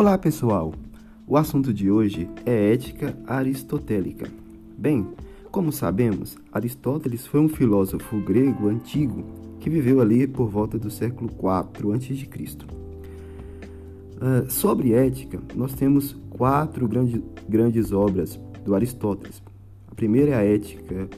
Olá 0.00 0.16
pessoal! 0.16 0.72
O 1.28 1.36
assunto 1.36 1.74
de 1.74 1.90
hoje 1.90 2.26
é 2.46 2.72
ética 2.72 3.14
aristotélica. 3.26 4.26
Bem, 4.78 5.06
como 5.50 5.70
sabemos, 5.70 6.38
Aristóteles 6.50 7.26
foi 7.26 7.38
um 7.38 7.50
filósofo 7.50 8.18
grego 8.22 8.68
antigo 8.68 9.22
que 9.60 9.68
viveu 9.68 10.00
ali 10.00 10.26
por 10.26 10.48
volta 10.48 10.78
do 10.78 10.90
século 10.90 11.30
IV 11.30 11.92
a.C. 11.92 12.26
Uh, 14.16 14.50
sobre 14.50 14.94
ética, 14.94 15.38
nós 15.54 15.74
temos 15.74 16.16
quatro 16.30 16.88
grande, 16.88 17.22
grandes 17.46 17.92
obras 17.92 18.40
do 18.64 18.74
Aristóteles. 18.74 19.42
A 19.86 19.94
primeira 19.94 20.30
é 20.30 20.34
a 20.34 20.42
ética, 20.42 21.10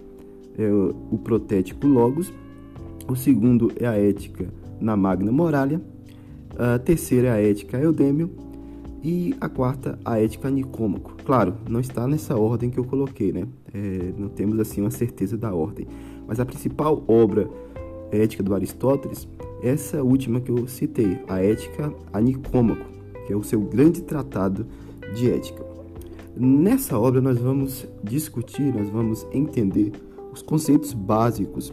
é 0.58 0.68
o 0.72 1.18
protético 1.18 1.86
Logos. 1.86 2.32
O 3.08 3.14
segundo 3.14 3.70
é 3.76 3.86
a 3.86 3.96
ética 3.96 4.52
na 4.80 4.96
Magna 4.96 5.30
Moralia. 5.30 5.80
A 6.58 6.80
terceira 6.80 7.28
é 7.28 7.30
a 7.30 7.40
ética 7.40 7.78
Eudêmio 7.78 8.50
e 9.02 9.34
a 9.40 9.48
quarta, 9.48 9.98
a 10.04 10.20
ética 10.20 10.50
Nicômaco. 10.50 11.16
Claro, 11.24 11.54
não 11.68 11.80
está 11.80 12.06
nessa 12.06 12.36
ordem 12.36 12.70
que 12.70 12.78
eu 12.78 12.84
coloquei, 12.84 13.32
né? 13.32 13.46
É, 13.72 14.12
não 14.16 14.28
temos 14.28 14.58
assim 14.60 14.80
uma 14.80 14.90
certeza 14.90 15.36
da 15.36 15.52
ordem. 15.52 15.86
Mas 16.26 16.38
a 16.38 16.46
principal 16.46 17.02
obra 17.08 17.50
ética 18.12 18.42
do 18.42 18.54
Aristóteles 18.54 19.26
essa 19.62 20.02
última 20.02 20.40
que 20.40 20.50
eu 20.50 20.66
citei, 20.66 21.20
a 21.28 21.40
Ética 21.40 21.94
a 22.12 22.20
Nicômaco, 22.20 22.84
que 23.26 23.32
é 23.32 23.36
o 23.36 23.44
seu 23.44 23.60
grande 23.60 24.02
tratado 24.02 24.66
de 25.14 25.30
ética. 25.30 25.64
Nessa 26.36 26.98
obra 26.98 27.20
nós 27.20 27.38
vamos 27.38 27.86
discutir, 28.02 28.74
nós 28.74 28.88
vamos 28.88 29.24
entender 29.32 29.92
os 30.32 30.42
conceitos 30.42 30.92
básicos 30.92 31.72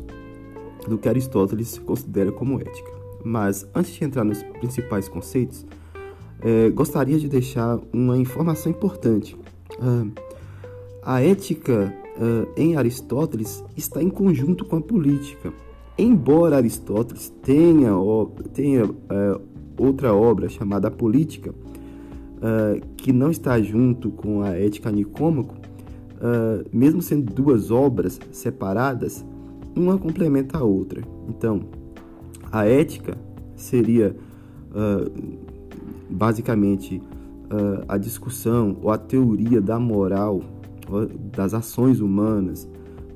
do 0.87 0.99
que 0.99 1.09
Aristóteles 1.09 1.79
considera 1.79 2.31
como 2.31 2.59
ética. 2.59 2.91
Mas 3.23 3.67
antes 3.73 3.93
de 3.93 4.03
entrar 4.03 4.23
nos 4.23 4.43
principais 4.43 5.09
conceitos, 5.09 5.65
é, 6.41 6.69
gostaria 6.69 7.19
de 7.19 7.27
deixar 7.27 7.79
uma 7.91 8.17
informação 8.17 8.71
importante. 8.71 9.37
Ah, 9.79 10.05
a 11.03 11.21
ética 11.21 11.93
ah, 12.17 12.47
em 12.55 12.77
Aristóteles 12.77 13.63
está 13.75 14.01
em 14.01 14.09
conjunto 14.09 14.65
com 14.65 14.77
a 14.77 14.81
política. 14.81 15.51
Embora 15.97 16.55
Aristóteles 16.55 17.29
tenha, 17.41 17.91
tenha 18.53 18.89
ah, 19.09 19.39
outra 19.77 20.13
obra 20.13 20.47
chamada 20.49 20.89
Política, 20.89 21.53
que 22.95 23.11
não 23.11 23.29
está 23.29 23.61
junto 23.61 24.11
com 24.11 24.41
a 24.41 24.51
Ética 24.51 24.89
Nicômaco, 24.89 25.55
mesmo 26.71 27.01
sendo 27.01 27.33
duas 27.33 27.69
obras 27.69 28.17
separadas, 28.31 29.25
uma 29.75 29.97
complementa 29.97 30.57
a 30.57 30.63
outra. 30.63 31.01
Então, 31.27 31.61
a 32.49 32.65
ética 32.65 33.17
seria 33.57 34.15
basicamente 36.09 36.97
uh, 36.97 37.83
a 37.87 37.97
discussão 37.97 38.77
ou 38.81 38.91
a 38.91 38.97
teoria 38.97 39.61
da 39.61 39.79
moral, 39.79 40.41
das 41.35 41.53
ações 41.53 41.99
humanas, 41.99 42.67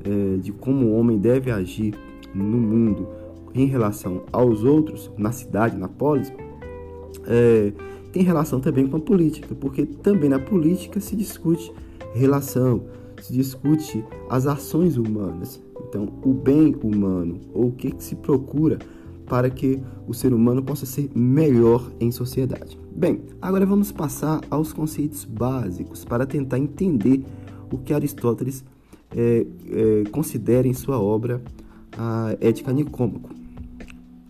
uh, 0.06 0.38
de 0.38 0.52
como 0.52 0.88
o 0.88 0.94
homem 0.94 1.18
deve 1.18 1.52
agir 1.52 1.96
no 2.34 2.58
mundo 2.58 3.08
em 3.54 3.66
relação 3.66 4.24
aos 4.32 4.64
outros, 4.64 5.12
na 5.18 5.32
cidade, 5.32 5.78
na 5.78 5.88
polis, 5.88 6.30
uh, 6.30 7.94
tem 8.12 8.24
relação 8.24 8.60
também 8.60 8.88
com 8.88 8.98
a 8.98 9.00
política, 9.00 9.56
porque 9.56 9.86
também 9.86 10.30
na 10.30 10.40
política 10.40 11.00
se 11.00 11.16
discute 11.16 11.72
relação, 12.14 12.84
se 13.22 13.34
discute 13.34 14.04
as 14.30 14.46
ações 14.46 14.98
humanas. 14.98 15.62
Então, 15.90 16.08
o 16.24 16.34
bem 16.34 16.76
humano, 16.84 17.40
ou 17.54 17.68
o 17.68 17.72
que, 17.72 17.92
que 17.92 18.04
se 18.04 18.16
procura 18.16 18.78
para 19.26 19.50
que 19.50 19.82
o 20.08 20.14
ser 20.14 20.34
humano 20.34 20.62
possa 20.62 20.86
ser 20.86 21.10
melhor 21.16 21.92
em 22.00 22.12
sociedade. 22.12 22.83
Bem, 22.96 23.22
agora 23.42 23.66
vamos 23.66 23.92
passar 23.92 24.42
aos 24.52 24.72
conceitos 24.72 25.26
básicos 25.26 26.06
para 26.06 26.28
tentar 26.28 26.60
entender 26.60 27.26
o 27.72 27.78
que 27.80 27.92
Aristóteles 27.92 28.64
é, 29.16 29.46
é, 29.72 30.10
considera 30.12 30.68
em 30.68 30.74
sua 30.74 31.00
obra 31.00 31.42
a 31.98 32.36
Ética 32.40 32.72
Nicômaco. 32.72 33.32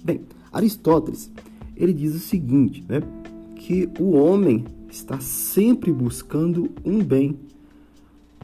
Bem, 0.03 0.21
Aristóteles 0.51 1.29
ele 1.75 1.93
diz 1.93 2.15
o 2.15 2.19
seguinte, 2.19 2.85
né, 2.87 3.01
que 3.57 3.89
o 3.99 4.11
homem 4.11 4.63
está 4.89 5.19
sempre 5.19 5.91
buscando 5.91 6.69
um 6.85 7.03
bem, 7.03 7.37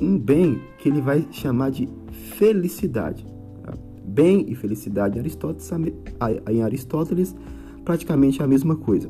um 0.01 0.17
bem 0.17 0.59
que 0.79 0.89
ele 0.89 0.99
vai 0.99 1.25
chamar 1.31 1.71
de 1.71 1.87
felicidade. 2.35 3.25
Tá? 3.63 3.73
Bem 4.03 4.45
e 4.49 4.55
felicidade 4.55 5.17
em 5.17 5.21
Aristóteles, 5.21 5.71
em 6.49 6.61
Aristóteles 6.61 7.35
praticamente 7.85 8.43
a 8.43 8.47
mesma 8.47 8.75
coisa. 8.75 9.09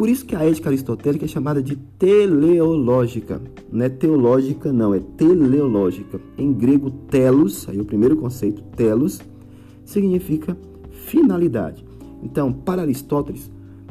Por 0.00 0.08
isso 0.08 0.24
que 0.24 0.34
a 0.34 0.42
ética 0.42 0.70
aristotélica 0.70 1.26
é 1.26 1.28
chamada 1.28 1.62
de 1.62 1.76
teleológica. 1.76 3.38
Não 3.70 3.84
é 3.84 3.90
teológica, 3.90 4.72
não, 4.72 4.94
é 4.94 4.98
teleológica. 4.98 6.18
Em 6.38 6.54
grego, 6.54 6.90
telos, 6.90 7.68
aí 7.68 7.78
o 7.78 7.84
primeiro 7.84 8.16
conceito, 8.16 8.62
telos, 8.74 9.20
significa 9.84 10.56
finalidade. 10.90 11.84
Então, 12.22 12.50
para 12.50 12.80
Aristóteles, 12.80 13.50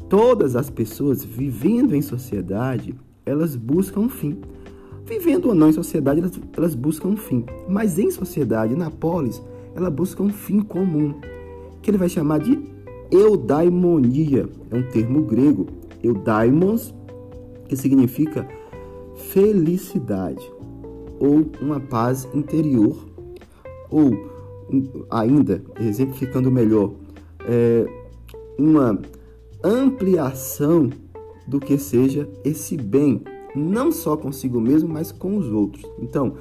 todas 0.09 0.55
as 0.55 0.67
pessoas 0.67 1.23
vivendo 1.23 1.93
em 1.93 2.01
sociedade, 2.01 2.95
elas 3.23 3.55
buscam 3.55 3.99
um 3.99 4.09
fim. 4.09 4.39
Vivendo 5.05 5.49
ou 5.49 5.53
não 5.53 5.69
em 5.69 5.73
sociedade, 5.73 6.21
elas, 6.21 6.31
elas 6.57 6.73
buscam 6.73 7.09
um 7.09 7.17
fim. 7.17 7.45
Mas 7.67 7.99
em 7.99 8.09
sociedade, 8.09 8.75
na 8.75 8.89
polis, 8.89 9.43
ela 9.75 9.91
busca 9.91 10.23
um 10.23 10.29
fim 10.29 10.61
comum, 10.61 11.13
que 11.83 11.91
ele 11.91 11.99
vai 11.99 12.09
chamar 12.09 12.39
de 12.39 12.57
eudaimonia. 13.11 14.49
É 14.71 14.75
um 14.75 14.81
termo 14.89 15.21
grego 15.21 15.77
eudaimos, 16.03 16.93
que 17.67 17.75
significa 17.75 18.47
felicidade 19.15 20.49
ou 21.19 21.45
uma 21.61 21.79
paz 21.79 22.27
interior, 22.33 23.05
ou 23.89 24.11
ainda, 25.09 25.61
exemplificando 25.79 26.49
melhor, 26.49 26.93
é, 27.41 27.85
uma 28.57 28.99
ampliação 29.63 30.89
do 31.47 31.59
que 31.59 31.77
seja 31.77 32.29
esse 32.43 32.77
bem, 32.77 33.21
não 33.55 33.91
só 33.91 34.15
consigo 34.15 34.61
mesmo, 34.61 34.87
mas 34.87 35.11
com 35.11 35.37
os 35.37 35.47
outros. 35.47 35.83
Então, 35.99 36.35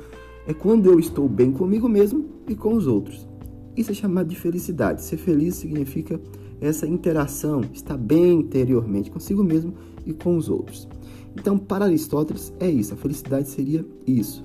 é 0.47 0.55
quando 0.55 0.87
eu 0.87 0.99
estou 1.01 1.29
bem 1.29 1.53
comigo 1.53 1.89
mesmo 1.89 2.27
e 2.47 2.55
com 2.55 2.75
os 2.75 2.87
outros. 2.87 3.27
Isso 3.77 3.91
é 3.91 3.95
chamado 3.95 4.29
de 4.29 4.37
felicidade. 4.37 5.03
Ser 5.03 5.17
feliz 5.17 5.55
significa 5.55 6.21
essa 6.61 6.87
interação, 6.87 7.63
estar 7.73 7.97
bem 7.97 8.41
interiormente 8.41 9.11
consigo 9.11 9.43
mesmo 9.43 9.75
e 10.05 10.13
com 10.13 10.37
os 10.37 10.49
outros. 10.49 10.89
Então, 11.37 11.57
para 11.57 11.85
Aristóteles, 11.85 12.53
é 12.59 12.69
isso, 12.69 12.95
a 12.95 12.97
felicidade 12.97 13.49
seria 13.49 13.85
isso. 14.07 14.45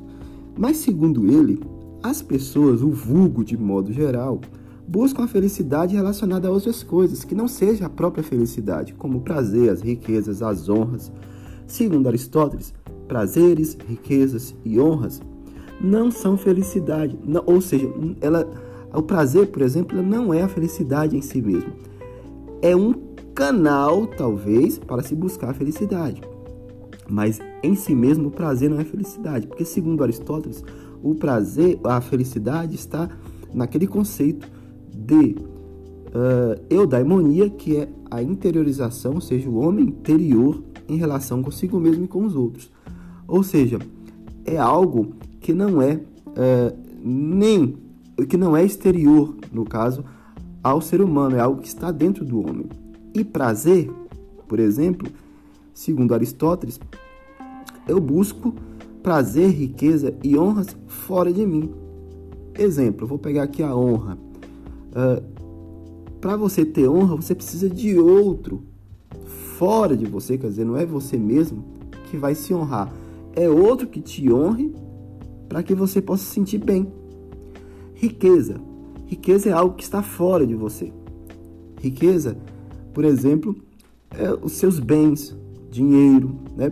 Mas, 0.57 0.77
segundo 0.77 1.25
ele, 1.27 1.59
as 2.03 2.21
pessoas, 2.21 2.81
o 2.81 2.91
vulgo 2.91 3.43
de 3.43 3.57
modo 3.57 3.91
geral, 3.91 4.39
buscam 4.87 5.23
a 5.23 5.27
felicidade 5.27 5.95
relacionada 5.95 6.47
a 6.47 6.51
outras 6.51 6.83
coisas, 6.83 7.23
que 7.23 7.33
não 7.33 7.47
seja 7.47 7.85
a 7.85 7.89
própria 7.89 8.23
felicidade, 8.23 8.93
como 8.93 9.19
o 9.19 9.21
prazer, 9.21 9.71
as 9.71 9.81
riquezas, 9.81 10.43
as 10.43 10.69
honras. 10.69 11.11
Segundo 11.65 12.07
Aristóteles, 12.07 12.73
prazeres, 13.07 13.75
riquezas 13.87 14.53
e 14.63 14.79
honras 14.79 15.21
não 15.81 16.11
são 16.11 16.37
felicidade, 16.37 17.17
ou 17.45 17.59
seja, 17.59 17.89
ela, 18.21 18.47
o 18.93 19.01
prazer, 19.01 19.47
por 19.47 19.61
exemplo, 19.61 20.01
não 20.01 20.33
é 20.33 20.43
a 20.43 20.47
felicidade 20.47 21.17
em 21.17 21.21
si 21.21 21.41
mesmo 21.41 21.73
é 22.63 22.73
um 22.73 22.93
canal, 23.35 24.07
talvez, 24.07 24.79
para 24.79 25.03
se 25.03 25.13
buscar 25.13 25.49
a 25.49 25.53
felicidade. 25.53 26.21
Mas 27.09 27.41
em 27.61 27.75
si 27.75 27.93
mesmo 27.93 28.29
o 28.29 28.31
prazer 28.31 28.69
não 28.69 28.79
é 28.79 28.85
felicidade, 28.85 29.45
porque 29.47 29.65
segundo 29.65 30.01
Aristóteles, 30.01 30.63
o 31.03 31.13
prazer, 31.13 31.77
a 31.83 31.99
felicidade 31.99 32.75
está 32.75 33.09
naquele 33.53 33.85
conceito 33.85 34.49
de 34.95 35.35
uh, 35.35 36.63
eudaimonia, 36.69 37.49
que 37.49 37.75
é 37.75 37.89
a 38.09 38.23
interiorização, 38.23 39.15
ou 39.15 39.21
seja, 39.21 39.49
o 39.49 39.57
homem 39.57 39.87
interior 39.87 40.63
em 40.87 40.95
relação 40.95 41.43
consigo 41.43 41.77
mesmo 41.81 42.05
e 42.05 42.07
com 42.07 42.23
os 42.23 42.33
outros. 42.33 42.71
Ou 43.27 43.43
seja, 43.43 43.77
é 44.45 44.57
algo 44.57 45.15
que 45.41 45.53
não 45.53 45.81
é 45.81 45.95
uh, 45.95 46.77
nem 47.03 47.75
que 48.29 48.37
não 48.37 48.55
é 48.55 48.63
exterior, 48.63 49.35
no 49.51 49.65
caso, 49.65 50.05
ao 50.63 50.79
ser 50.79 51.01
humano, 51.01 51.35
é 51.35 51.39
algo 51.39 51.61
que 51.61 51.67
está 51.67 51.91
dentro 51.91 52.23
do 52.23 52.39
homem. 52.39 52.67
E 53.13 53.23
prazer, 53.23 53.91
por 54.47 54.59
exemplo, 54.59 55.11
segundo 55.73 56.13
Aristóteles, 56.13 56.79
eu 57.87 57.99
busco 57.99 58.53
prazer, 59.01 59.49
riqueza 59.49 60.15
e 60.23 60.37
honras 60.37 60.75
fora 60.87 61.33
de 61.33 61.45
mim. 61.45 61.69
Exemplo, 62.57 63.05
vou 63.05 63.17
pegar 63.17 63.43
aqui 63.43 63.61
a 63.61 63.75
honra. 63.75 64.17
Uh, 64.89 65.21
Para 66.21 66.37
você 66.37 66.63
ter 66.63 66.87
honra, 66.87 67.17
você 67.17 67.35
precisa 67.35 67.69
de 67.69 67.99
outro 67.99 68.63
fora 69.57 69.97
de 69.97 70.05
você, 70.05 70.37
quer 70.37 70.47
dizer, 70.47 70.65
não 70.65 70.77
é 70.77 70.85
você 70.85 71.17
mesmo 71.17 71.63
que 72.09 72.17
vai 72.17 72.35
se 72.35 72.53
honrar, 72.53 72.93
é 73.35 73.49
outro 73.49 73.87
que 73.87 74.01
te 74.01 74.31
honre 74.31 74.73
para 75.49 75.61
que 75.61 75.75
você 75.75 76.01
possa 76.01 76.23
se 76.23 76.31
sentir 76.31 76.59
bem. 76.59 76.87
Riqueza, 77.93 78.55
Riqueza 79.13 79.47
é 79.47 79.53
algo 79.53 79.75
que 79.75 79.83
está 79.83 80.01
fora 80.01 80.45
de 80.45 80.55
você. 80.55 80.91
Riqueza, 81.79 82.35
por 82.95 83.05
exemplo, 83.05 83.55
é 84.09 84.33
os 84.41 84.53
seus 84.53 84.79
bens, 84.79 85.37
dinheiro, 85.69 86.35
né? 86.57 86.71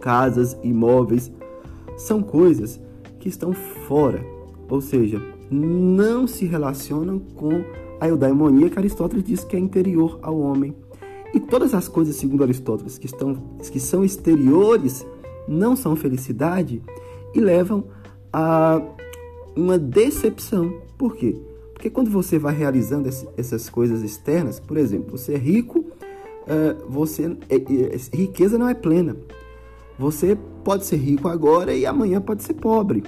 casas, 0.00 0.56
imóveis, 0.62 1.32
são 1.96 2.22
coisas 2.22 2.80
que 3.18 3.28
estão 3.28 3.52
fora, 3.52 4.24
ou 4.68 4.80
seja, 4.80 5.20
não 5.50 6.24
se 6.28 6.46
relacionam 6.46 7.18
com 7.18 7.64
a 8.00 8.06
eudaimonia 8.06 8.70
que 8.70 8.78
Aristóteles 8.78 9.24
diz 9.24 9.42
que 9.42 9.56
é 9.56 9.58
interior 9.58 10.20
ao 10.22 10.38
homem. 10.38 10.72
E 11.34 11.40
todas 11.40 11.74
as 11.74 11.88
coisas, 11.88 12.14
segundo 12.14 12.44
Aristóteles, 12.44 12.96
que, 12.96 13.06
estão, 13.06 13.34
que 13.58 13.80
são 13.80 14.04
exteriores 14.04 15.04
não 15.48 15.74
são 15.74 15.96
felicidade 15.96 16.80
e 17.34 17.40
levam 17.40 17.82
a 18.32 18.80
uma 19.56 19.76
decepção. 19.76 20.88
Por 21.00 21.16
quê? 21.16 21.34
Porque 21.72 21.88
quando 21.88 22.10
você 22.10 22.38
vai 22.38 22.54
realizando 22.54 23.08
essas 23.08 23.70
coisas 23.70 24.02
externas, 24.02 24.60
por 24.60 24.76
exemplo, 24.76 25.16
você 25.16 25.32
é 25.32 25.38
rico, 25.38 25.86
eh, 26.46 26.76
você 26.86 27.34
é, 27.48 27.56
é, 27.56 27.96
riqueza 28.14 28.58
não 28.58 28.68
é 28.68 28.74
plena. 28.74 29.16
Você 29.98 30.36
pode 30.62 30.84
ser 30.84 30.96
rico 30.98 31.26
agora 31.26 31.74
e 31.74 31.86
amanhã 31.86 32.20
pode 32.20 32.42
ser 32.42 32.52
pobre, 32.52 33.02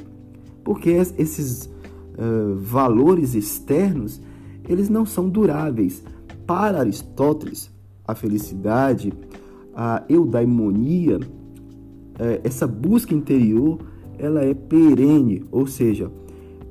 porque 0.65 0.89
esses 0.89 1.71
valores 2.56 3.35
externos 3.35 4.23
eles 4.67 4.88
não 4.88 5.05
são 5.05 5.29
duráveis. 5.29 6.03
Para 6.47 6.81
Aristóteles, 6.81 7.71
a 8.09 8.15
felicidade, 8.15 9.12
a 9.75 10.03
eudaimonia, 10.09 11.21
essa 12.43 12.67
busca 12.67 13.15
interior, 13.15 13.79
ela 14.19 14.43
é 14.43 14.55
perene, 14.55 15.45
ou 15.50 15.67
seja, 15.67 16.11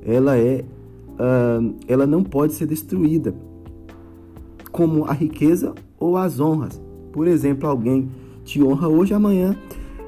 ela 0.04 0.36
é, 0.36 0.64
uh, 1.14 1.74
ela 1.86 2.06
não 2.06 2.22
pode 2.22 2.52
ser 2.54 2.66
destruída, 2.66 3.34
como 4.70 5.04
a 5.04 5.12
riqueza 5.12 5.74
ou 5.98 6.16
as 6.16 6.40
honras. 6.40 6.80
Por 7.12 7.26
exemplo, 7.26 7.68
alguém 7.68 8.08
te 8.44 8.62
honra 8.62 8.88
hoje, 8.88 9.14
amanhã 9.14 9.56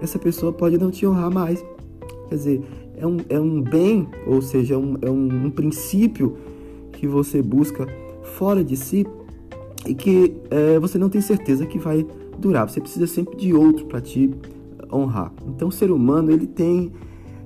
essa 0.01 0.19
pessoa 0.19 0.53
pode 0.53 0.79
não 0.79 0.91
te 0.91 1.07
honrar 1.07 1.33
mais. 1.33 1.65
Quer 2.29 2.35
dizer, 2.35 2.63
é 2.97 3.07
um, 3.07 3.17
é 3.29 3.41
um 3.41 3.61
bem, 3.61 4.09
ou 4.27 4.41
seja, 4.41 4.75
é 4.75 4.79
um, 4.79 4.97
é 5.03 5.11
um, 5.11 5.47
um 5.47 5.51
princípio 5.51 6.37
que 6.93 7.07
você 7.07 7.43
busca 7.43 7.87
fora 8.37 8.63
de 8.63 8.77
si 8.77 9.07
e 9.87 9.95
que 9.95 10.35
é, 10.51 10.79
você 10.79 10.99
não 10.99 11.09
tem 11.09 11.21
certeza 11.21 11.67
que 11.67 11.79
vai 11.79 12.07
durar. 12.39 12.69
Você 12.69 12.81
precisa 12.81 13.07
sempre 13.07 13.37
de 13.37 13.53
outro 13.53 13.87
para 13.87 14.01
te 14.01 14.31
honrar. 14.93 15.33
Então, 15.47 15.69
o 15.69 15.73
ser 15.73 15.91
humano 15.91 16.31
ele 16.31 16.47
tem, 16.47 16.93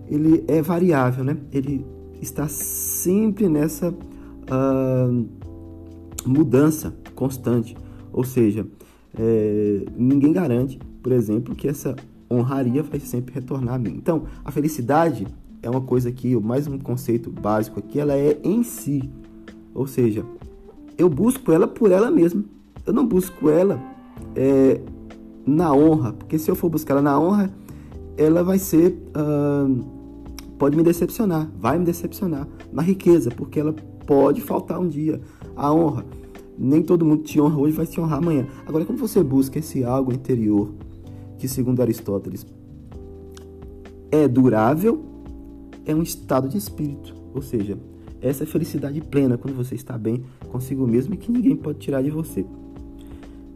ele 0.09 0.45
é 0.47 0.61
variável, 0.61 1.25
né? 1.25 1.37
Ele 1.53 1.85
está 2.21 2.49
sempre 2.49 3.49
nessa 3.49 3.91
uh, 3.91 5.29
mudança 6.27 6.95
constante. 7.15 7.77
Ou 8.13 8.25
seja, 8.25 8.67
é, 9.19 9.85
ninguém 9.97 10.33
garante, 10.33 10.79
por 11.03 11.13
exemplo, 11.13 11.55
que 11.55 11.69
essa 11.69 11.97
honraria 12.31 12.83
vai 12.83 13.01
sempre 13.01 13.35
retornar 13.35 13.75
a 13.75 13.79
mim. 13.79 13.95
Então, 13.97 14.25
a 14.45 14.51
felicidade 14.51 15.27
é 15.63 15.71
uma 15.71 15.81
coisa 15.81 16.13
que, 16.13 16.37
mais 16.37 16.67
um 16.67 16.79
conceito 16.79 17.31
básico 17.31 17.79
aqui, 17.79 17.99
ela 17.99 18.15
é 18.15 18.39
em 18.43 18.63
si. 18.63 19.11
Ou 19.75 19.87
seja, 19.87 20.25
eu 20.97 21.09
busco 21.09 21.53
ela 21.53 21.67
por 21.67 21.91
ela 21.91 22.11
mesma. 22.11 22.45
Eu 22.87 22.93
não 22.93 23.07
busco 23.07 23.49
ela 23.49 23.81
é, 24.35 24.81
na 25.47 25.73
honra, 25.73 26.13
porque 26.13 26.39
se 26.39 26.51
eu 26.51 26.55
for 26.55 26.69
buscar 26.69 26.95
ela 26.95 27.03
na 27.03 27.19
honra, 27.19 27.51
ela 28.17 28.43
vai 28.43 28.59
ser. 28.59 28.99
Uh, 29.17 29.98
pode 30.59 30.77
me 30.77 30.83
decepcionar, 30.83 31.51
vai 31.59 31.79
me 31.79 31.85
decepcionar. 31.85 32.47
Na 32.73 32.83
riqueza, 32.83 33.31
porque 33.31 33.61
ela 33.61 33.75
pode 34.07 34.41
faltar 34.41 34.81
um 34.81 34.89
dia. 34.89 35.21
A 35.57 35.73
honra, 35.73 36.05
nem 36.59 36.83
todo 36.83 37.05
mundo 37.05 37.23
te 37.23 37.41
honra 37.41 37.59
hoje, 37.59 37.77
vai 37.77 37.87
te 37.87 38.01
honrar 38.01 38.19
amanhã. 38.19 38.47
Agora, 38.67 38.85
quando 38.85 38.99
você 38.99 39.23
busca 39.23 39.59
esse 39.59 39.85
algo 39.85 40.13
interior, 40.13 40.71
que, 41.39 41.47
segundo 41.47 41.81
Aristóteles, 41.81 42.45
é 44.11 44.27
durável, 44.27 45.03
é 45.87 45.95
um 45.95 46.03
estado 46.03 46.49
de 46.49 46.59
espírito. 46.59 47.15
Ou 47.35 47.43
seja, 47.43 47.79
essa 48.21 48.45
felicidade 48.45 49.01
plena 49.01 49.39
quando 49.39 49.55
você 49.55 49.75
está 49.75 49.97
bem 49.97 50.25
consigo 50.51 50.87
mesmo 50.87 51.15
e 51.15 51.17
que 51.17 51.31
ninguém 51.31 51.55
pode 51.55 51.79
tirar 51.79 52.03
de 52.03 52.11
você. 52.11 52.45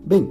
Bem, 0.05 0.31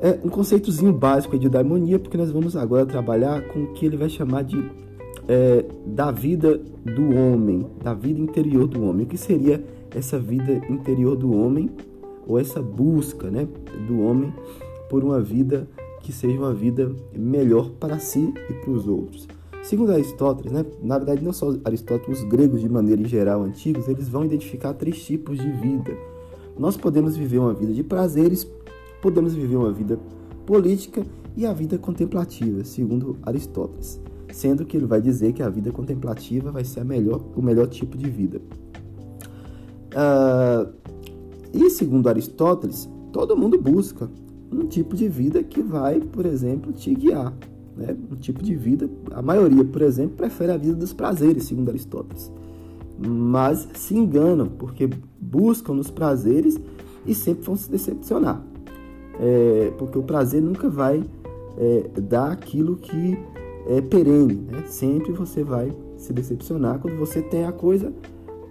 é 0.00 0.18
um 0.24 0.28
conceitozinho 0.28 0.92
básico 0.92 1.38
de 1.38 1.48
daimonia, 1.48 1.98
porque 1.98 2.16
nós 2.16 2.32
vamos 2.32 2.56
agora 2.56 2.84
trabalhar 2.84 3.42
com 3.48 3.62
o 3.62 3.72
que 3.72 3.86
ele 3.86 3.96
vai 3.96 4.08
chamar 4.08 4.42
de 4.42 4.60
é, 5.28 5.64
da 5.86 6.10
vida 6.10 6.58
do 6.84 7.14
homem, 7.14 7.66
da 7.82 7.94
vida 7.94 8.20
interior 8.20 8.66
do 8.66 8.82
homem. 8.82 9.04
O 9.04 9.08
que 9.08 9.18
seria 9.18 9.64
essa 9.90 10.18
vida 10.18 10.60
interior 10.68 11.16
do 11.16 11.32
homem, 11.32 11.70
ou 12.26 12.38
essa 12.38 12.62
busca 12.62 13.30
né, 13.30 13.46
do 13.86 14.00
homem 14.00 14.32
por 14.88 15.02
uma 15.02 15.20
vida 15.20 15.68
que 16.02 16.12
seja 16.12 16.38
uma 16.38 16.52
vida 16.52 16.94
melhor 17.16 17.70
para 17.70 17.98
si 17.98 18.32
e 18.50 18.52
para 18.54 18.70
os 18.70 18.86
outros. 18.88 19.28
Segundo 19.62 19.92
Aristóteles, 19.92 20.50
né, 20.50 20.66
na 20.82 20.98
verdade 20.98 21.24
não 21.24 21.32
só 21.32 21.54
Aristóteles, 21.64 22.20
os 22.20 22.28
gregos 22.28 22.60
de 22.60 22.68
maneira 22.68 23.04
geral 23.04 23.42
antigos, 23.42 23.88
eles 23.88 24.08
vão 24.08 24.24
identificar 24.24 24.74
três 24.74 25.04
tipos 25.04 25.38
de 25.38 25.50
vida. 25.50 25.96
Nós 26.58 26.76
podemos 26.76 27.16
viver 27.16 27.38
uma 27.38 27.54
vida 27.54 27.72
de 27.72 27.82
prazeres, 27.84 28.46
podemos 29.00 29.34
viver 29.34 29.56
uma 29.56 29.72
vida 29.72 29.98
política 30.44 31.06
e 31.36 31.46
a 31.46 31.52
vida 31.52 31.78
contemplativa, 31.78 32.64
segundo 32.64 33.16
Aristóteles, 33.22 34.00
sendo 34.32 34.64
que 34.64 34.76
ele 34.76 34.86
vai 34.86 35.00
dizer 35.00 35.32
que 35.32 35.42
a 35.42 35.48
vida 35.48 35.70
contemplativa 35.70 36.50
vai 36.50 36.64
ser 36.64 36.84
melhor, 36.84 37.22
o 37.36 37.42
melhor 37.42 37.66
tipo 37.66 37.96
de 37.96 38.08
vida. 38.08 38.40
Uh, 39.92 40.72
e 41.52 41.68
segundo 41.70 42.08
Aristóteles, 42.08 42.88
todo 43.12 43.36
mundo 43.36 43.60
busca 43.60 44.08
um 44.50 44.66
tipo 44.66 44.96
de 44.96 45.08
vida 45.08 45.42
que 45.42 45.62
vai, 45.62 46.00
por 46.00 46.26
exemplo, 46.26 46.72
te 46.72 46.94
guiar. 46.94 47.32
Né? 47.76 47.96
Um 48.10 48.16
tipo 48.16 48.42
de 48.42 48.54
vida, 48.54 48.88
a 49.12 49.22
maioria, 49.22 49.64
por 49.64 49.82
exemplo, 49.82 50.16
prefere 50.16 50.52
a 50.52 50.56
vida 50.56 50.74
dos 50.74 50.92
prazeres, 50.92 51.44
segundo 51.44 51.70
Aristóteles. 51.70 52.30
Mas 52.98 53.68
se 53.74 53.96
enganam, 53.96 54.48
porque 54.48 54.88
buscam 55.20 55.74
nos 55.74 55.90
prazeres 55.90 56.58
e 57.06 57.14
sempre 57.14 57.44
vão 57.44 57.56
se 57.56 57.70
decepcionar. 57.70 58.42
É, 59.18 59.72
porque 59.78 59.98
o 59.98 60.02
prazer 60.02 60.40
nunca 60.40 60.68
vai 60.68 61.02
é, 61.58 61.90
dar 62.00 62.32
aquilo 62.32 62.76
que 62.76 63.18
é 63.66 63.80
perene. 63.80 64.34
Né? 64.34 64.64
Sempre 64.66 65.12
você 65.12 65.42
vai 65.42 65.72
se 65.96 66.12
decepcionar. 66.12 66.78
Quando 66.78 66.96
você 66.96 67.22
tem 67.22 67.44
a 67.44 67.52
coisa, 67.52 67.92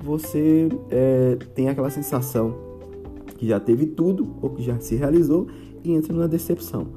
você 0.04 0.70
é, 0.90 1.38
tem 1.54 1.70
aquela 1.70 1.90
sensação 1.90 2.56
que 3.38 3.48
já 3.48 3.60
teve 3.60 3.86
tudo 3.88 4.36
ou 4.42 4.50
que 4.52 4.62
já 4.62 4.80
se 4.80 4.96
realizou 4.96 5.48
e 5.84 5.92
entra 5.92 6.14
numa 6.14 6.28
decepção. 6.28 6.88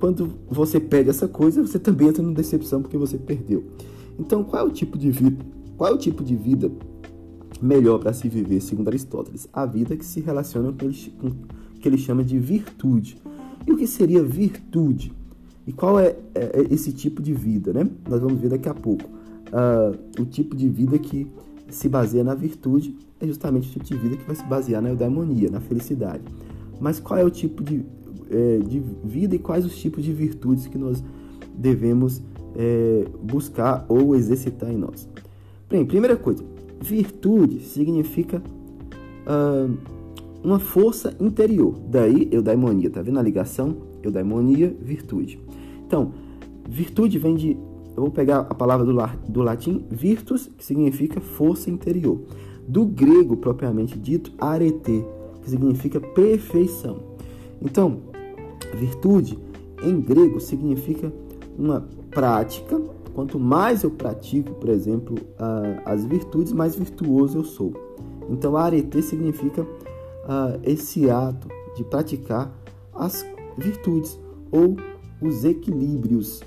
Quando 0.00 0.32
você 0.48 0.80
perde 0.80 1.10
essa 1.10 1.28
coisa, 1.28 1.62
você 1.62 1.78
também 1.78 2.08
entra 2.08 2.22
numa 2.22 2.34
decepção 2.34 2.82
porque 2.82 2.96
você 2.96 3.16
perdeu. 3.16 3.64
Então, 4.18 4.42
qual 4.42 4.66
é 4.66 4.68
o 4.68 4.70
tipo 4.70 4.98
de 4.98 5.10
vida? 5.10 5.44
Qual 5.76 5.90
é 5.90 5.94
o 5.94 5.98
tipo 5.98 6.24
de 6.24 6.34
vida 6.34 6.70
melhor 7.60 7.98
para 7.98 8.12
se 8.12 8.28
viver, 8.28 8.60
segundo 8.60 8.88
Aristóteles? 8.88 9.48
A 9.52 9.64
vida 9.64 9.96
que 9.96 10.04
se 10.04 10.20
relaciona 10.20 10.72
com 10.72 10.86
o 10.86 11.78
que 11.78 11.88
ele 11.88 11.98
chama 11.98 12.24
de 12.24 12.38
virtude. 12.38 13.16
E 13.66 13.72
o 13.72 13.76
que 13.76 13.86
seria 13.86 14.22
virtude? 14.22 15.12
E 15.66 15.72
qual 15.72 15.98
é, 15.98 16.16
é, 16.34 16.60
é 16.60 16.74
esse 16.74 16.92
tipo 16.92 17.22
de 17.22 17.32
vida, 17.32 17.72
né? 17.72 17.88
Nós 18.08 18.20
vamos 18.20 18.40
ver 18.40 18.48
daqui 18.48 18.68
a 18.68 18.74
pouco. 18.74 19.04
Uh, 19.04 20.22
o 20.22 20.24
tipo 20.24 20.56
de 20.56 20.68
vida 20.68 20.98
que 20.98 21.26
se 21.68 21.88
baseia 21.88 22.24
na 22.24 22.34
virtude 22.34 22.96
é 23.20 23.26
justamente 23.26 23.68
o 23.68 23.80
tipo 23.80 23.86
de 23.86 23.96
vida 23.96 24.16
que 24.16 24.26
vai 24.26 24.34
se 24.34 24.44
basear 24.44 24.82
na 24.82 24.88
eudaimonia, 24.88 25.50
na 25.50 25.60
felicidade. 25.60 26.22
Mas 26.80 26.98
qual 26.98 27.18
é 27.18 27.24
o 27.24 27.30
tipo 27.30 27.62
de 27.62 27.84
é, 28.32 28.58
de 28.66 28.82
vida 29.04 29.36
e 29.36 29.38
quais 29.38 29.64
os 29.64 29.76
tipos 29.76 30.02
de 30.02 30.12
virtudes 30.12 30.66
que 30.66 30.78
nós 30.78 31.04
devemos 31.54 32.22
é, 32.56 33.04
buscar 33.22 33.84
ou 33.88 34.16
exercitar 34.16 34.70
em 34.70 34.78
nós. 34.78 35.06
Bem, 35.68 35.84
primeira 35.84 36.16
coisa, 36.16 36.42
virtude 36.80 37.60
significa 37.60 38.42
ah, 39.26 39.68
uma 40.42 40.58
força 40.58 41.14
interior. 41.20 41.78
Daí 41.88 42.28
eudaimonia, 42.30 42.90
tá 42.90 43.02
vendo 43.02 43.18
a 43.18 43.22
ligação? 43.22 43.76
Eudaimonia, 44.02 44.74
virtude. 44.80 45.38
Então, 45.92 46.10
virtude 46.66 47.18
vem 47.18 47.34
de, 47.34 47.50
eu 47.50 48.02
vou 48.02 48.10
pegar 48.10 48.46
a 48.48 48.54
palavra 48.54 48.86
do, 48.86 48.96
do 49.28 49.42
latim 49.42 49.84
virtus, 49.90 50.48
que 50.56 50.64
significa 50.64 51.20
força 51.20 51.68
interior. 51.68 52.18
Do 52.66 52.86
grego 52.86 53.36
propriamente 53.36 53.98
dito, 53.98 54.32
arete, 54.38 55.04
que 55.42 55.50
significa 55.50 56.00
perfeição. 56.00 56.96
Então, 57.60 57.98
Virtude, 58.74 59.38
em 59.82 60.00
grego, 60.00 60.40
significa 60.40 61.12
uma 61.58 61.86
prática. 62.10 62.80
Quanto 63.12 63.38
mais 63.38 63.82
eu 63.82 63.90
pratico, 63.90 64.54
por 64.54 64.70
exemplo, 64.70 65.16
as 65.84 66.06
virtudes, 66.06 66.54
mais 66.54 66.74
virtuoso 66.74 67.36
eu 67.36 67.44
sou. 67.44 67.74
Então, 68.30 68.56
arete 68.56 69.02
significa 69.02 69.66
esse 70.62 71.10
ato 71.10 71.48
de 71.76 71.84
praticar 71.84 72.50
as 72.94 73.26
virtudes 73.58 74.18
ou 74.50 74.74
os 75.26 75.44
equilíbrios 75.44 76.42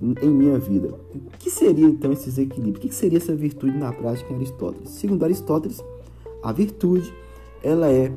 em 0.00 0.28
minha 0.28 0.58
vida. 0.58 0.88
O 1.14 1.38
que 1.38 1.50
seria 1.50 1.86
então 1.86 2.12
esses 2.12 2.38
equilíbrios? 2.38 2.84
O 2.84 2.88
que 2.88 2.94
seria 2.94 3.18
essa 3.18 3.34
virtude 3.34 3.76
na 3.76 3.92
prática 3.92 4.32
em 4.32 4.36
Aristóteles? 4.36 4.90
Segundo 4.90 5.24
Aristóteles, 5.24 5.82
a 6.42 6.52
virtude 6.52 7.12
ela 7.62 7.90
é 7.90 8.12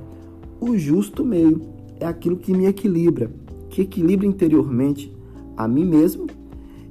o 0.60 0.78
justo 0.78 1.24
meio, 1.24 1.62
é 2.00 2.06
aquilo 2.06 2.38
que 2.38 2.54
me 2.54 2.66
equilibra, 2.66 3.32
que 3.70 3.82
equilibra 3.82 4.26
interiormente 4.26 5.14
a 5.56 5.68
mim 5.68 5.86
mesmo 5.86 6.28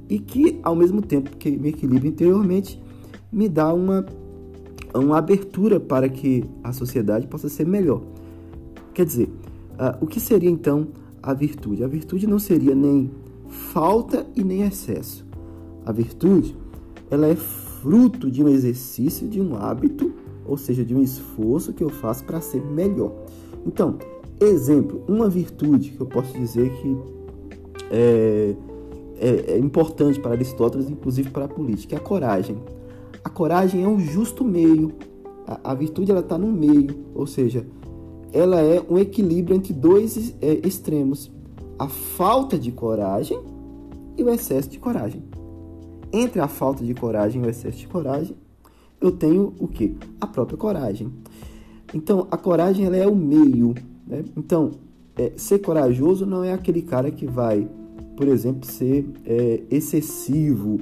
e 0.09 0.17
que, 0.17 0.59
ao 0.63 0.75
mesmo 0.75 1.01
tempo 1.01 1.37
que 1.37 1.51
me 1.51 1.69
equilibra 1.69 2.07
interiormente, 2.07 2.81
me 3.31 3.47
dá 3.47 3.71
uma, 3.73 4.05
uma 4.93 5.17
abertura 5.17 5.79
para 5.79 6.09
que 6.09 6.43
a 6.63 6.73
sociedade 6.73 7.27
possa 7.27 7.47
ser 7.47 7.67
melhor. 7.67 8.01
Quer 8.93 9.05
dizer, 9.05 9.29
uh, 9.73 10.03
o 10.03 10.07
que 10.07 10.19
seria 10.19 10.49
então 10.49 10.87
a 11.21 11.33
virtude? 11.33 11.83
A 11.83 11.87
virtude 11.87 12.27
não 12.27 12.39
seria 12.39 12.75
nem 12.75 13.11
falta 13.47 14.25
e 14.35 14.43
nem 14.43 14.63
excesso. 14.63 15.25
A 15.85 15.91
virtude, 15.91 16.55
ela 17.09 17.27
é 17.27 17.35
fruto 17.35 18.29
de 18.29 18.43
um 18.43 18.47
exercício, 18.47 19.27
de 19.27 19.41
um 19.41 19.55
hábito, 19.55 20.11
ou 20.45 20.57
seja, 20.57 20.83
de 20.83 20.95
um 20.95 21.01
esforço 21.01 21.73
que 21.73 21.83
eu 21.83 21.89
faço 21.89 22.23
para 22.23 22.41
ser 22.41 22.61
melhor. 22.61 23.13
Então, 23.65 23.97
exemplo, 24.39 25.03
uma 25.07 25.29
virtude 25.29 25.91
que 25.91 26.01
eu 26.01 26.07
posso 26.07 26.37
dizer 26.37 26.71
que 26.81 26.97
é, 27.91 28.55
é, 29.19 29.53
é 29.53 29.59
importante 29.59 30.19
para 30.19 30.31
Aristóteles, 30.31 30.89
inclusive 30.89 31.29
para 31.29 31.45
a 31.45 31.47
política, 31.47 31.95
é 31.95 31.97
a 31.97 32.01
coragem. 32.01 32.57
A 33.23 33.29
coragem 33.29 33.83
é 33.83 33.87
um 33.87 33.99
justo 33.99 34.43
meio. 34.43 34.93
A, 35.45 35.71
a 35.71 35.73
virtude 35.73 36.11
ela 36.11 36.21
está 36.21 36.37
no 36.37 36.51
meio, 36.51 36.95
ou 37.13 37.27
seja, 37.27 37.65
ela 38.31 38.61
é 38.61 38.83
um 38.89 38.97
equilíbrio 38.97 39.55
entre 39.55 39.73
dois 39.73 40.35
é, 40.41 40.67
extremos: 40.67 41.31
a 41.77 41.87
falta 41.87 42.57
de 42.57 42.71
coragem 42.71 43.39
e 44.17 44.23
o 44.23 44.29
excesso 44.29 44.69
de 44.69 44.79
coragem. 44.79 45.23
Entre 46.11 46.39
a 46.39 46.47
falta 46.47 46.83
de 46.83 46.93
coragem 46.93 47.41
e 47.41 47.45
o 47.45 47.49
excesso 47.49 47.77
de 47.77 47.87
coragem, 47.87 48.35
eu 48.99 49.11
tenho 49.11 49.53
o 49.59 49.67
que? 49.67 49.95
A 50.19 50.27
própria 50.27 50.57
coragem. 50.57 51.11
Então, 51.93 52.27
a 52.29 52.37
coragem 52.37 52.85
ela 52.85 52.97
é 52.97 53.07
o 53.07 53.15
meio. 53.15 53.73
Né? 54.05 54.23
Então, 54.35 54.71
é, 55.15 55.31
ser 55.35 55.59
corajoso 55.59 56.25
não 56.25 56.43
é 56.43 56.53
aquele 56.53 56.81
cara 56.81 57.11
que 57.11 57.25
vai, 57.25 57.67
por 58.15 58.27
exemplo, 58.27 58.69
ser 58.69 59.05
é, 59.25 59.61
excessivo. 59.69 60.79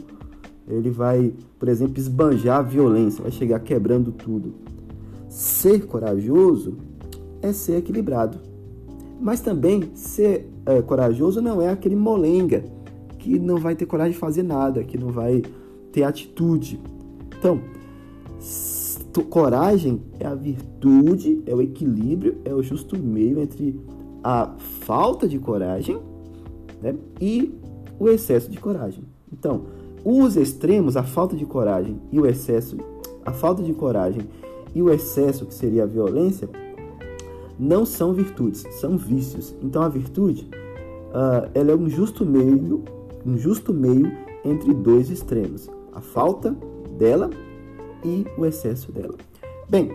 Ele 0.68 0.90
vai, 0.90 1.34
por 1.58 1.70
exemplo, 1.70 1.98
esbanjar 1.98 2.60
a 2.60 2.62
violência, 2.62 3.22
vai 3.22 3.32
chegar 3.32 3.60
quebrando 3.60 4.12
tudo. 4.12 4.54
Ser 5.30 5.86
corajoso 5.86 6.78
é 7.48 7.54
ser 7.54 7.78
equilibrado. 7.78 8.40
Mas 9.20 9.42
também 9.42 9.92
ser 9.96 10.50
é, 10.66 10.82
corajoso 10.82 11.42
não 11.42 11.62
é 11.62 11.70
aquele 11.70 11.96
molenga 11.96 12.64
que 13.18 13.40
não 13.40 13.58
vai 13.58 13.76
ter 13.76 13.86
coragem 13.86 14.14
de 14.14 14.20
fazer 14.20 14.44
nada, 14.44 14.84
que 14.84 14.98
não 14.98 15.12
vai 15.12 15.42
ter 15.92 16.04
atitude. 16.04 16.80
Então, 17.38 17.60
coragem 19.30 20.02
é 20.20 20.26
a 20.26 20.36
virtude, 20.36 21.42
é 21.46 21.54
o 21.54 21.62
equilíbrio, 21.62 22.38
é 22.46 22.54
o 22.54 22.62
justo 22.62 22.98
meio 22.98 23.40
entre 23.40 23.80
a 24.24 24.54
falta 24.82 25.28
de 25.28 25.40
coragem 25.40 26.00
né, 26.82 26.96
e 27.20 27.54
o 28.00 28.08
excesso 28.08 28.50
de 28.50 28.60
coragem. 28.60 29.04
Então, 29.32 29.66
os 30.04 30.36
extremos, 30.36 30.96
a 30.96 31.04
falta 31.04 31.36
de 31.36 31.46
coragem 31.46 32.00
e 32.12 32.20
o 32.20 32.26
excesso, 32.26 32.78
a 33.26 33.32
falta 33.32 33.64
de 33.64 33.74
coragem 33.74 34.22
e 34.74 34.82
o 34.82 34.92
excesso, 34.92 35.46
que 35.46 35.54
seria 35.54 35.84
a 35.84 35.88
violência, 35.88 36.50
não 37.60 37.86
são 37.86 38.14
virtudes, 38.14 38.66
são 38.80 38.98
vícios. 38.98 39.56
Então, 39.62 39.82
a 39.82 39.90
virtude, 39.90 40.48
uh, 41.10 41.50
ela 41.54 41.72
é 41.72 41.76
um 41.76 41.90
justo 41.90 42.26
meio, 42.26 42.84
um 43.26 43.38
justo 43.38 43.74
meio 43.74 44.12
entre 44.44 44.74
dois 44.74 45.10
extremos, 45.10 45.70
a 45.94 46.02
falta 46.02 46.56
dela 46.98 47.30
e 48.06 48.26
o 48.38 48.46
excesso 48.46 48.92
dela. 48.92 49.16
Bem, 49.70 49.92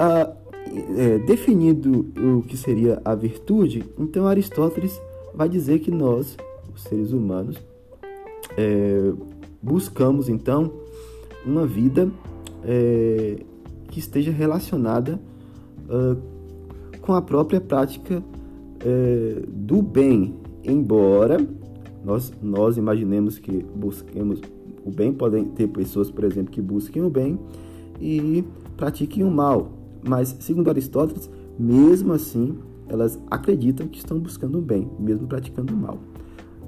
uh, 0.00 0.46
é, 0.98 1.18
definido 1.20 2.06
o 2.16 2.42
que 2.42 2.56
seria 2.56 3.00
a 3.04 3.14
virtude, 3.14 3.84
então 3.96 4.26
Aristóteles 4.26 5.00
vai 5.32 5.48
dizer 5.48 5.78
que 5.78 5.90
nós, 5.90 6.36
os 6.74 6.82
seres 6.82 7.12
humanos, 7.12 7.56
é, 8.56 9.12
buscamos 9.62 10.28
então 10.28 10.72
uma 11.44 11.66
vida 11.66 12.10
é, 12.64 13.36
que 13.88 13.98
esteja 14.00 14.32
relacionada 14.32 15.20
uh, 15.88 16.20
com 17.06 17.14
a 17.14 17.22
própria 17.22 17.60
prática 17.60 18.20
é, 18.84 19.42
do 19.46 19.80
bem, 19.80 20.34
embora 20.64 21.38
nós, 22.04 22.32
nós 22.42 22.76
imaginemos 22.76 23.38
que 23.38 23.64
busquemos 23.74 24.40
o 24.84 24.90
bem, 24.90 25.12
podem 25.12 25.44
ter 25.44 25.68
pessoas, 25.68 26.10
por 26.10 26.24
exemplo, 26.24 26.50
que 26.50 26.60
busquem 26.60 27.02
o 27.02 27.08
bem 27.08 27.38
e 28.00 28.44
pratiquem 28.76 29.22
o 29.22 29.30
mal, 29.30 29.70
mas 30.06 30.36
segundo 30.40 30.68
Aristóteles, 30.68 31.30
mesmo 31.56 32.12
assim, 32.12 32.58
elas 32.88 33.18
acreditam 33.30 33.86
que 33.86 33.98
estão 33.98 34.18
buscando 34.18 34.58
o 34.58 34.62
bem, 34.62 34.88
mesmo 34.98 35.26
praticando 35.26 35.72
o 35.72 35.76
mal. 35.76 35.98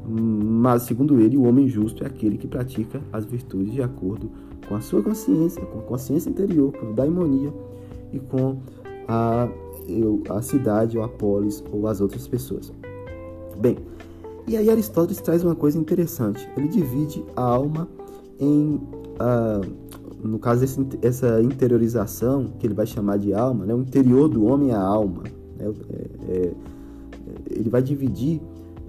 Mas, 0.09 0.83
segundo 0.83 1.21
ele, 1.21 1.37
o 1.37 1.43
homem 1.43 1.69
justo 1.69 2.03
é 2.03 2.07
aquele 2.07 2.39
que 2.39 2.47
pratica 2.47 3.01
as 3.13 3.27
virtudes 3.27 3.75
de 3.75 3.83
acordo 3.83 4.31
com 4.67 4.75
a 4.75 4.81
sua 4.81 5.03
consciência, 5.03 5.61
com 5.67 5.81
a 5.81 5.83
consciência 5.83 6.31
interior, 6.31 6.73
com 6.73 6.89
a 6.89 6.93
daimonia 6.93 7.53
e 8.13 8.19
com 8.19 8.57
a, 9.07 9.49
a 10.31 10.43
cidade, 10.43 10.99
ou 10.99 11.05
a 11.05 11.09
polis, 11.09 11.63
ou 11.73 11.87
as 11.87 12.01
outras 12.01 12.27
pessoas. 12.27 12.73
Bem, 13.59 13.77
e 14.47 14.57
aí 14.57 14.71
Aristóteles 14.71 15.21
traz 15.21 15.43
uma 15.45 15.55
coisa 15.55 15.79
interessante. 15.79 16.49
Ele 16.57 16.69
divide 16.69 17.25
a 17.37 17.43
alma 17.43 17.89
em, 18.41 18.81
uh, 19.21 19.89
no 20.23 20.39
caso, 20.39 20.65
esse, 20.65 20.81
essa 21.03 21.43
interiorização, 21.43 22.47
que 22.59 22.67
ele 22.67 22.75
vai 22.75 22.87
chamar 22.87 23.19
de 23.19 23.35
alma, 23.35 23.67
né? 23.67 23.75
o 23.75 23.81
interior 23.81 24.29
do 24.29 24.45
homem 24.45 24.71
é 24.71 24.75
a 24.75 24.81
alma. 24.81 25.23
Né? 25.59 25.73
É, 26.29 26.33
é, 26.33 26.53
ele 27.51 27.69
vai 27.69 27.83
dividir 27.83 28.41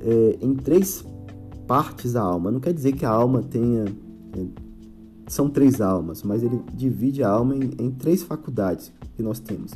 é, 0.01 0.37
em 0.41 0.55
três 0.55 1.05
partes 1.67 2.15
a 2.15 2.21
alma. 2.21 2.51
Não 2.51 2.59
quer 2.59 2.73
dizer 2.73 2.93
que 2.93 3.05
a 3.05 3.09
alma 3.09 3.43
tenha. 3.43 3.85
É, 4.35 4.69
são 5.27 5.47
três 5.47 5.79
almas, 5.79 6.23
mas 6.23 6.41
ele 6.41 6.59
divide 6.73 7.23
a 7.23 7.29
alma 7.29 7.55
em, 7.55 7.69
em 7.77 7.91
três 7.91 8.23
faculdades 8.23 8.91
que 9.15 9.21
nós 9.21 9.39
temos. 9.39 9.73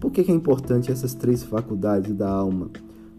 Por 0.00 0.10
que, 0.10 0.24
que, 0.24 0.32
é 0.32 0.34
importante 0.34 0.90
essas 0.90 1.14
três 1.14 1.42
faculdades 1.42 2.14
da 2.14 2.28
alma? 2.28 2.70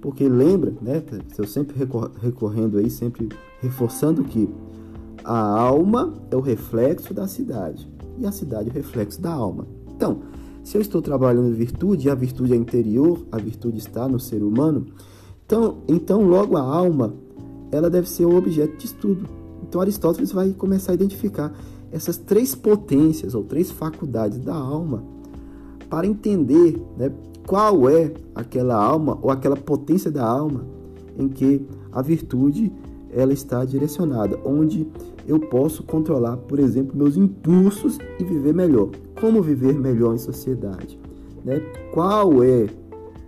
Porque 0.02 0.28
lembra, 0.28 0.74
né? 0.82 1.04
Eu 1.38 1.46
sempre 1.46 1.78
recorrendo 2.20 2.80
aí, 2.80 2.90
sempre 2.90 3.30
reforçando 3.62 4.24
que 4.24 4.50
a 5.24 5.38
alma 5.38 6.14
é 6.32 6.36
o 6.36 6.42
reflexo 6.42 7.14
da 7.14 7.28
cidade 7.28 7.88
e 8.18 8.26
a 8.26 8.32
cidade 8.32 8.70
é 8.70 8.72
o 8.72 8.74
reflexo 8.74 9.22
da 9.22 9.32
alma. 9.32 9.68
Então, 9.96 10.24
se 10.64 10.76
eu 10.76 10.82
estou 10.82 11.02
trabalhando 11.02 11.54
virtude 11.54 12.08
e 12.08 12.10
a 12.10 12.16
virtude 12.16 12.54
é 12.54 12.56
interior, 12.56 13.26
a 13.32 13.38
virtude 13.38 13.78
está 13.78 14.08
no 14.08 14.20
ser 14.20 14.42
humano, 14.42 14.88
então, 15.46 15.78
então 15.88 16.24
logo 16.24 16.58
a 16.58 16.62
alma 16.62 17.14
ela 17.72 17.90
deve 17.90 18.10
ser 18.10 18.26
o 18.26 18.36
objeto 18.36 18.78
de 18.78 18.86
estudo. 18.86 19.28
Então 19.62 19.80
Aristóteles 19.82 20.32
vai 20.32 20.52
começar 20.52 20.92
a 20.94 20.96
identificar 20.96 21.54
essas 21.92 22.18
três 22.18 22.56
potências 22.56 23.36
ou 23.36 23.44
três 23.44 23.70
faculdades 23.70 24.40
da 24.40 24.56
alma 24.56 25.04
para 25.92 26.08
entender 26.08 26.82
né, 26.98 27.12
qual 27.46 27.90
é 27.90 28.14
aquela 28.34 28.82
alma 28.82 29.20
ou 29.22 29.30
aquela 29.30 29.58
potência 29.58 30.10
da 30.10 30.26
alma 30.26 30.66
em 31.18 31.28
que 31.28 31.68
a 31.92 32.02
virtude 32.02 32.72
ela 33.12 33.34
está 33.34 33.66
direcionada, 33.66 34.40
onde 34.46 34.88
eu 35.28 35.38
posso 35.38 35.84
controlar, 35.84 36.38
por 36.38 36.60
exemplo, 36.60 36.98
meus 36.98 37.18
impulsos 37.18 37.98
e 38.18 38.24
viver 38.24 38.54
melhor. 38.54 38.90
Como 39.20 39.42
viver 39.42 39.78
melhor 39.78 40.16
em 40.16 40.18
sociedade? 40.18 40.98
Né? 41.44 41.60
Qual 41.94 42.42
é 42.42 42.68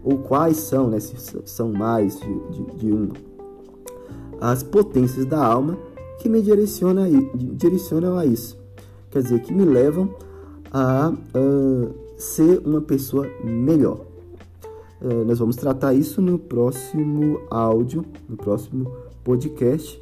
ou 0.02 0.20
quais 0.20 0.56
são, 0.58 0.90
né, 0.90 1.02
se 1.02 1.16
são 1.46 1.72
mais 1.72 2.18
de, 2.20 2.40
de, 2.52 2.78
de 2.78 2.92
uma, 2.92 3.14
as 4.40 4.64
potências 4.64 5.26
da 5.26 5.46
alma 5.46 5.78
que 6.20 6.30
me 6.30 6.42
direcionam 6.42 7.04
a, 7.04 7.08
direcionam 7.36 8.18
a 8.18 8.26
isso. 8.26 8.58
Quer 9.12 9.22
dizer, 9.22 9.42
que 9.42 9.54
me 9.54 9.66
levam 9.66 10.10
a 10.74 11.12
uh, 11.12 11.96
ser 12.18 12.60
uma 12.66 12.82
pessoa 12.82 13.30
melhor. 13.44 14.02
Uh, 15.02 15.24
nós 15.26 15.38
vamos 15.38 15.56
tratar 15.56 15.94
isso 15.94 16.22
no 16.22 16.40
próximo 16.40 17.40
áudio, 17.52 18.04
no 18.28 18.36
próximo 18.36 18.92
podcast, 19.24 20.02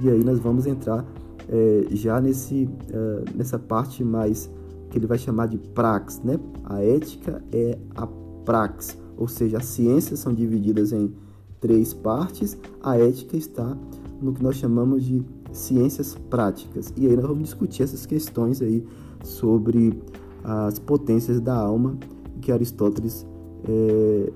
e 0.00 0.08
aí 0.08 0.22
nós 0.22 0.38
vamos 0.38 0.66
entrar 0.66 1.04
é, 1.48 1.86
já 1.90 2.20
nesse, 2.20 2.64
uh, 2.64 3.24
nessa 3.34 3.58
parte 3.58 4.04
mais 4.04 4.48
que 4.90 4.98
ele 4.98 5.06
vai 5.06 5.18
chamar 5.18 5.48
de 5.48 5.58
prax, 5.58 6.20
né? 6.22 6.38
A 6.64 6.82
ética 6.82 7.42
é 7.50 7.78
a 7.94 8.06
prax, 8.44 8.96
ou 9.16 9.26
seja, 9.26 9.58
as 9.58 9.64
ciências 9.64 10.20
são 10.20 10.32
divididas 10.32 10.92
em 10.92 11.12
três 11.60 11.92
partes, 11.92 12.56
a 12.82 12.98
ética 12.98 13.36
está 13.36 13.76
no 14.20 14.32
que 14.32 14.42
nós 14.42 14.56
chamamos 14.56 15.04
de 15.04 15.22
ciências 15.52 16.14
práticas. 16.30 16.92
E 16.96 17.06
aí 17.06 17.16
nós 17.16 17.26
vamos 17.26 17.44
discutir 17.44 17.82
essas 17.82 18.06
questões 18.06 18.62
aí 18.62 18.84
sobre 19.22 19.98
as 20.44 20.78
potências 20.78 21.40
da 21.40 21.54
alma, 21.54 21.96
que 22.40 22.50
Aristóteles 22.50 23.26
é, 23.68 24.32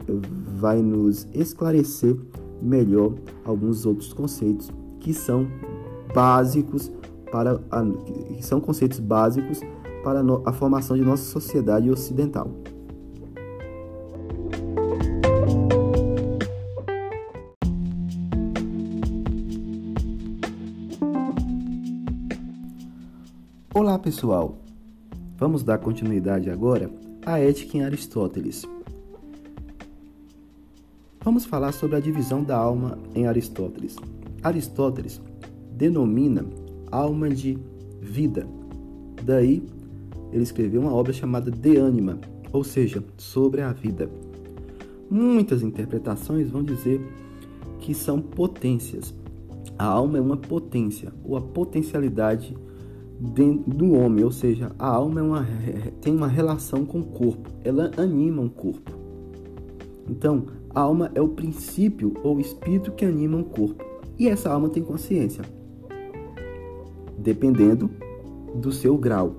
vai 0.58 0.80
nos 0.80 1.26
esclarecer 1.34 2.16
melhor 2.62 3.12
alguns 3.44 3.84
outros 3.84 4.12
conceitos 4.12 4.70
que 5.00 5.12
são 5.12 5.46
básicos 6.14 6.90
para 7.30 7.60
a, 7.70 7.84
que 8.36 8.44
são 8.44 8.60
conceitos 8.60 9.00
básicos 9.00 9.60
para 10.02 10.22
a 10.44 10.52
formação 10.52 10.96
de 10.96 11.02
nossa 11.02 11.24
sociedade 11.24 11.90
ocidental. 11.90 12.48
Olá 23.74 23.98
pessoal, 23.98 24.56
Vamos 25.38 25.62
dar 25.62 25.76
continuidade 25.76 26.48
agora 26.48 26.90
à 27.24 27.38
ética 27.38 27.76
em 27.76 27.84
Aristóteles. 27.84 28.64
Vamos 31.22 31.44
falar 31.44 31.72
sobre 31.72 31.96
a 31.96 32.00
divisão 32.00 32.42
da 32.42 32.56
alma 32.56 32.98
em 33.14 33.26
Aristóteles. 33.26 33.96
Aristóteles 34.42 35.20
denomina 35.72 36.46
alma 36.90 37.28
de 37.28 37.58
vida. 38.00 38.48
Daí, 39.24 39.62
ele 40.32 40.42
escreveu 40.42 40.80
uma 40.80 40.94
obra 40.94 41.12
chamada 41.12 41.50
De 41.50 41.76
Anima, 41.76 42.18
ou 42.50 42.64
seja, 42.64 43.04
sobre 43.18 43.60
a 43.60 43.74
vida. 43.74 44.08
Muitas 45.10 45.62
interpretações 45.62 46.48
vão 46.48 46.62
dizer 46.62 46.98
que 47.78 47.92
são 47.92 48.22
potências. 48.22 49.12
A 49.78 49.84
alma 49.84 50.16
é 50.16 50.20
uma 50.20 50.38
potência, 50.38 51.12
ou 51.22 51.36
a 51.36 51.42
potencialidade 51.42 52.56
do 53.18 53.92
homem, 53.92 54.25
ou 54.25 54.30
seja, 54.30 54.73
a 54.78 54.88
alma 54.88 55.20
é 55.20 55.23
uma, 55.23 55.46
tem 56.00 56.14
uma 56.14 56.28
relação 56.28 56.85
com 56.85 57.00
o 57.00 57.04
corpo, 57.04 57.50
ela 57.64 57.90
anima 57.96 58.42
um 58.42 58.49
corpo. 58.49 58.92
Então, 60.08 60.46
a 60.75 60.80
alma 60.80 61.11
é 61.14 61.20
o 61.20 61.28
princípio 61.28 62.14
ou 62.23 62.38
espírito 62.38 62.92
que 62.92 63.04
anima 63.04 63.38
um 63.38 63.42
corpo, 63.42 63.85
e 64.18 64.28
essa 64.28 64.50
alma 64.50 64.68
tem 64.68 64.82
consciência, 64.82 65.44
dependendo 67.18 67.90
do 68.54 68.70
seu 68.70 68.96
grau, 68.96 69.37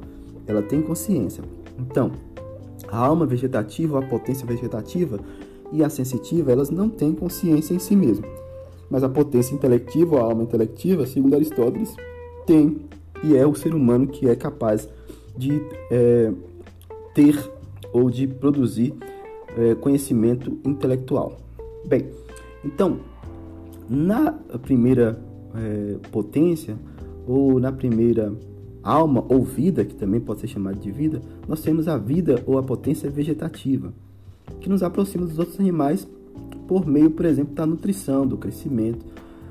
ela 0.47 0.61
tem 0.61 0.81
consciência. 0.81 1.43
Então, 1.79 2.11
a 2.87 2.97
alma 2.97 3.25
vegetativa, 3.25 3.99
a 3.99 4.01
potência 4.01 4.45
vegetativa 4.45 5.19
e 5.71 5.83
a 5.83 5.89
sensitiva, 5.89 6.51
elas 6.51 6.69
não 6.69 6.89
têm 6.89 7.13
consciência 7.13 7.73
em 7.73 7.79
si 7.79 7.95
mesmo. 7.95 8.25
Mas 8.89 9.03
a 9.03 9.09
potência 9.09 9.53
intelectiva, 9.53 10.19
a 10.19 10.23
alma 10.23 10.43
intelectiva, 10.43 11.05
segundo 11.05 11.35
Aristóteles, 11.35 11.93
tem 12.45 12.77
e 13.23 13.35
é 13.35 13.45
o 13.45 13.55
ser 13.55 13.73
humano 13.73 14.07
que 14.07 14.27
é 14.27 14.35
capaz 14.35 14.87
de 15.35 15.61
é, 15.91 16.31
ter 17.13 17.37
ou 17.93 18.09
de 18.09 18.27
produzir 18.27 18.93
é, 19.57 19.75
conhecimento 19.75 20.57
intelectual. 20.65 21.37
Bem, 21.87 22.09
então, 22.63 22.99
na 23.89 24.31
primeira 24.61 25.19
é, 25.55 25.97
potência, 26.11 26.77
ou 27.27 27.59
na 27.59 27.71
primeira 27.71 28.33
alma 28.81 29.25
ou 29.27 29.43
vida, 29.43 29.83
que 29.83 29.95
também 29.95 30.19
pode 30.19 30.39
ser 30.39 30.47
chamada 30.47 30.77
de 30.77 30.91
vida, 30.91 31.21
nós 31.47 31.61
temos 31.61 31.87
a 31.87 31.97
vida 31.97 32.41
ou 32.45 32.57
a 32.57 32.63
potência 32.63 33.09
vegetativa, 33.09 33.93
que 34.61 34.69
nos 34.69 34.81
aproxima 34.81 35.25
dos 35.25 35.37
outros 35.37 35.59
animais 35.59 36.07
por 36.67 36.85
meio, 36.85 37.11
por 37.11 37.25
exemplo, 37.25 37.53
da 37.53 37.65
nutrição, 37.65 38.27
do 38.27 38.37
crescimento. 38.37 39.05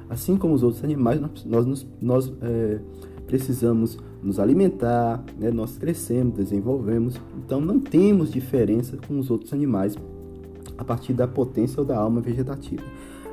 Assim 0.09 0.37
como 0.37 0.55
os 0.55 0.63
outros 0.63 0.85
animais, 0.85 1.21
nós, 1.21 1.45
nós, 1.45 1.87
nós 2.01 2.33
é, 2.43 2.79
precisamos 3.27 3.99
nos 4.23 4.39
alimentar, 4.39 5.25
né? 5.39 5.51
nós 5.51 5.77
crescemos, 5.77 6.35
desenvolvemos, 6.35 7.21
então 7.45 7.61
não 7.61 7.79
temos 7.79 8.31
diferença 8.31 8.97
com 8.97 9.19
os 9.19 9.31
outros 9.31 9.53
animais 9.53 9.97
a 10.79 10.85
partir 10.85 11.13
da 11.13 11.27
potência 11.27 11.81
ou 11.81 11.87
da 11.87 11.97
alma 11.97 12.21
vegetativa. 12.21 12.83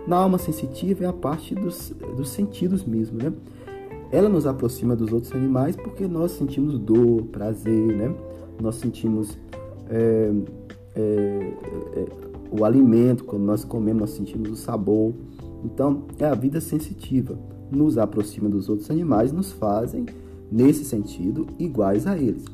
Na 0.08 0.18
alma 0.18 0.38
sensitiva 0.38 1.06
é 1.06 1.08
a 1.08 1.14
parte 1.14 1.56
dos, 1.56 1.94
dos 2.16 2.30
sentidos 2.30 2.84
mesmo, 2.84 3.18
né? 3.18 3.32
Ela 4.12 4.30
nos 4.30 4.46
aproxima 4.46 4.96
dos 4.96 5.12
outros 5.12 5.32
animais 5.34 5.76
porque 5.76 6.08
nós 6.08 6.32
sentimos 6.32 6.78
dor, 6.78 7.24
prazer, 7.32 7.96
né? 7.96 8.14
Nós 8.62 8.76
sentimos 8.76 9.38
é, 9.90 10.32
é, 10.96 11.02
é, 11.96 12.06
o 12.52 12.64
alimento, 12.64 13.24
quando 13.24 13.44
nós 13.44 13.64
comemos, 13.64 14.02
nós 14.02 14.10
sentimos 14.12 14.50
o 14.52 14.56
sabor. 14.56 15.14
Então, 15.64 16.04
é 16.20 16.26
a 16.26 16.36
vida 16.36 16.60
sensitiva 16.60 17.38
nos 17.74 17.98
aproxima 17.98 18.50
dos 18.50 18.70
outros 18.70 18.90
animais, 18.90 19.32
nos 19.32 19.52
fazem, 19.52 20.06
nesse 20.52 20.86
sentido, 20.86 21.48
iguais 21.60 22.06
a 22.08 22.18
eles. 22.18 22.46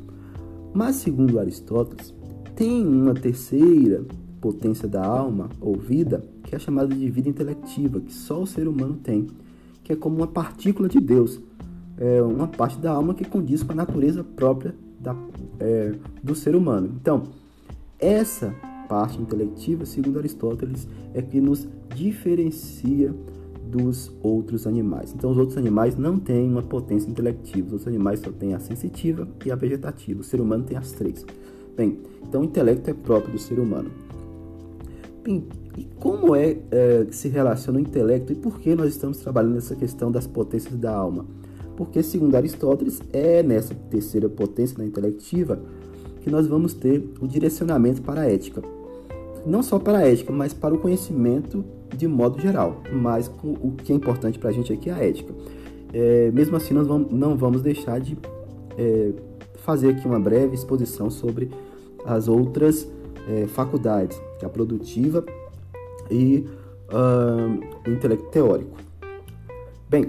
Mas, 0.74 0.98
segundo 0.98 1.40
Aristóteles, 1.40 2.14
tem 2.56 2.86
uma 2.86 3.14
terceira 3.14 4.04
potência 4.40 4.88
da 4.88 5.06
alma 5.06 5.50
ou 5.60 5.76
vida, 5.76 6.24
que 6.44 6.56
é 6.56 6.60
chamada 6.60 6.94
de 6.94 7.10
vida 7.10 7.30
intelectiva, 7.30 8.00
que 8.00 8.14
só 8.14 8.42
o 8.42 8.48
ser 8.48 8.68
humano 8.68 8.98
tem, 9.04 9.28
que 9.84 9.94
é 9.94 9.96
como 9.96 10.18
uma 10.18 10.28
partícula 10.28 10.88
de 10.88 11.00
Deus, 11.00 11.40
é 11.98 12.22
uma 12.22 12.48
parte 12.48 12.78
da 12.78 12.92
alma 12.92 13.14
que 13.14 13.26
condiz 13.26 13.62
com 13.62 13.74
a 13.74 13.76
natureza 13.76 14.24
própria 14.24 14.74
da, 15.00 15.16
é, 15.60 15.96
do 16.24 16.34
ser 16.34 16.56
humano. 16.56 16.90
Então, 17.02 17.24
essa 18.00 18.56
parte 18.88 19.22
intelectiva, 19.22 19.86
segundo 19.86 20.18
Aristóteles, 20.18 20.88
é 21.14 21.22
que 21.22 21.40
nos 21.40 21.68
diferencia 21.94 23.14
dos 23.70 24.12
outros 24.22 24.66
animais. 24.66 25.14
Então, 25.16 25.32
os 25.32 25.38
outros 25.38 25.58
animais 25.58 25.96
não 25.96 26.18
têm 26.18 26.50
uma 26.50 26.64
potência 26.64 27.10
intelectiva. 27.10 27.68
Os 27.68 27.74
outros 27.74 27.88
animais 27.88 28.20
só 28.20 28.32
têm 28.32 28.54
a 28.54 28.60
sensitiva 28.60 29.28
e 29.46 29.52
a 29.52 29.56
vegetativa. 29.56 30.22
O 30.22 30.24
ser 30.24 30.42
humano 30.42 30.64
tem 30.64 30.78
as 30.78 30.92
três. 30.92 31.26
Bem, 31.76 32.00
então 32.28 32.42
o 32.42 32.44
intelecto 32.44 32.90
é 32.90 32.94
próprio 32.94 33.34
do 33.34 33.40
ser 33.40 33.60
humano. 33.60 33.90
Bem, 35.24 35.46
e 35.78 35.86
como 36.00 36.36
é, 36.36 36.58
é 36.72 37.06
que 37.06 37.16
se 37.16 37.30
relaciona 37.30 37.80
o 37.80 37.82
intelecto 37.82 38.34
e 38.34 38.36
por 38.36 38.60
que 38.60 38.76
nós 38.76 38.90
estamos 38.90 39.20
trabalhando 39.20 39.54
nessa 39.54 39.76
questão 39.76 40.12
das 40.12 40.28
potências 40.28 40.76
da 40.76 40.94
alma? 40.94 41.26
Porque, 41.78 42.04
segundo 42.04 42.36
Aristóteles, 42.36 43.02
é 43.14 43.42
nessa 43.42 43.74
terceira 43.90 44.28
potência 44.28 44.78
da 44.78 44.86
intelectiva 44.86 45.60
que 46.22 46.30
nós 46.30 46.48
vamos 46.48 46.74
ter 46.74 47.02
o 47.22 47.28
direcionamento 47.28 48.02
para 48.02 48.22
a 48.22 48.30
ética. 48.30 48.62
Não 49.46 49.64
só 49.64 49.80
para 49.80 50.00
a 50.00 50.08
ética, 50.08 50.34
mas 50.34 50.54
para 50.54 50.74
o 50.76 50.80
conhecimento 50.80 51.64
de 51.96 52.08
modo 52.08 52.40
geral, 52.40 52.82
mas 52.92 53.32
o 53.44 53.72
que 53.72 53.92
é 53.92 53.96
importante 53.96 54.40
para 54.40 54.50
a 54.50 54.54
gente 54.54 54.72
aqui 54.72 54.90
é 54.90 54.94
a 54.94 55.04
ética. 55.04 55.34
É, 55.94 56.32
mesmo 56.32 56.56
assim, 56.56 56.74
nós 56.74 56.88
vamos, 56.88 57.12
não 57.12 57.36
vamos 57.36 57.62
deixar 57.62 58.00
de 58.00 58.18
é, 58.78 59.12
fazer 59.58 59.90
aqui 59.90 60.08
uma 60.08 60.20
breve 60.20 60.56
exposição 60.56 61.10
sobre 61.10 61.50
as 62.06 62.28
outras 62.28 62.88
é, 63.28 63.48
faculdades, 63.48 64.20
que 64.38 64.46
é 64.46 64.48
a 64.48 64.50
produtiva 64.50 65.24
e 66.10 66.46
uh, 66.92 67.88
o 67.88 67.92
intelecto 67.92 68.30
teórico. 68.30 68.78
Bem, 69.90 70.06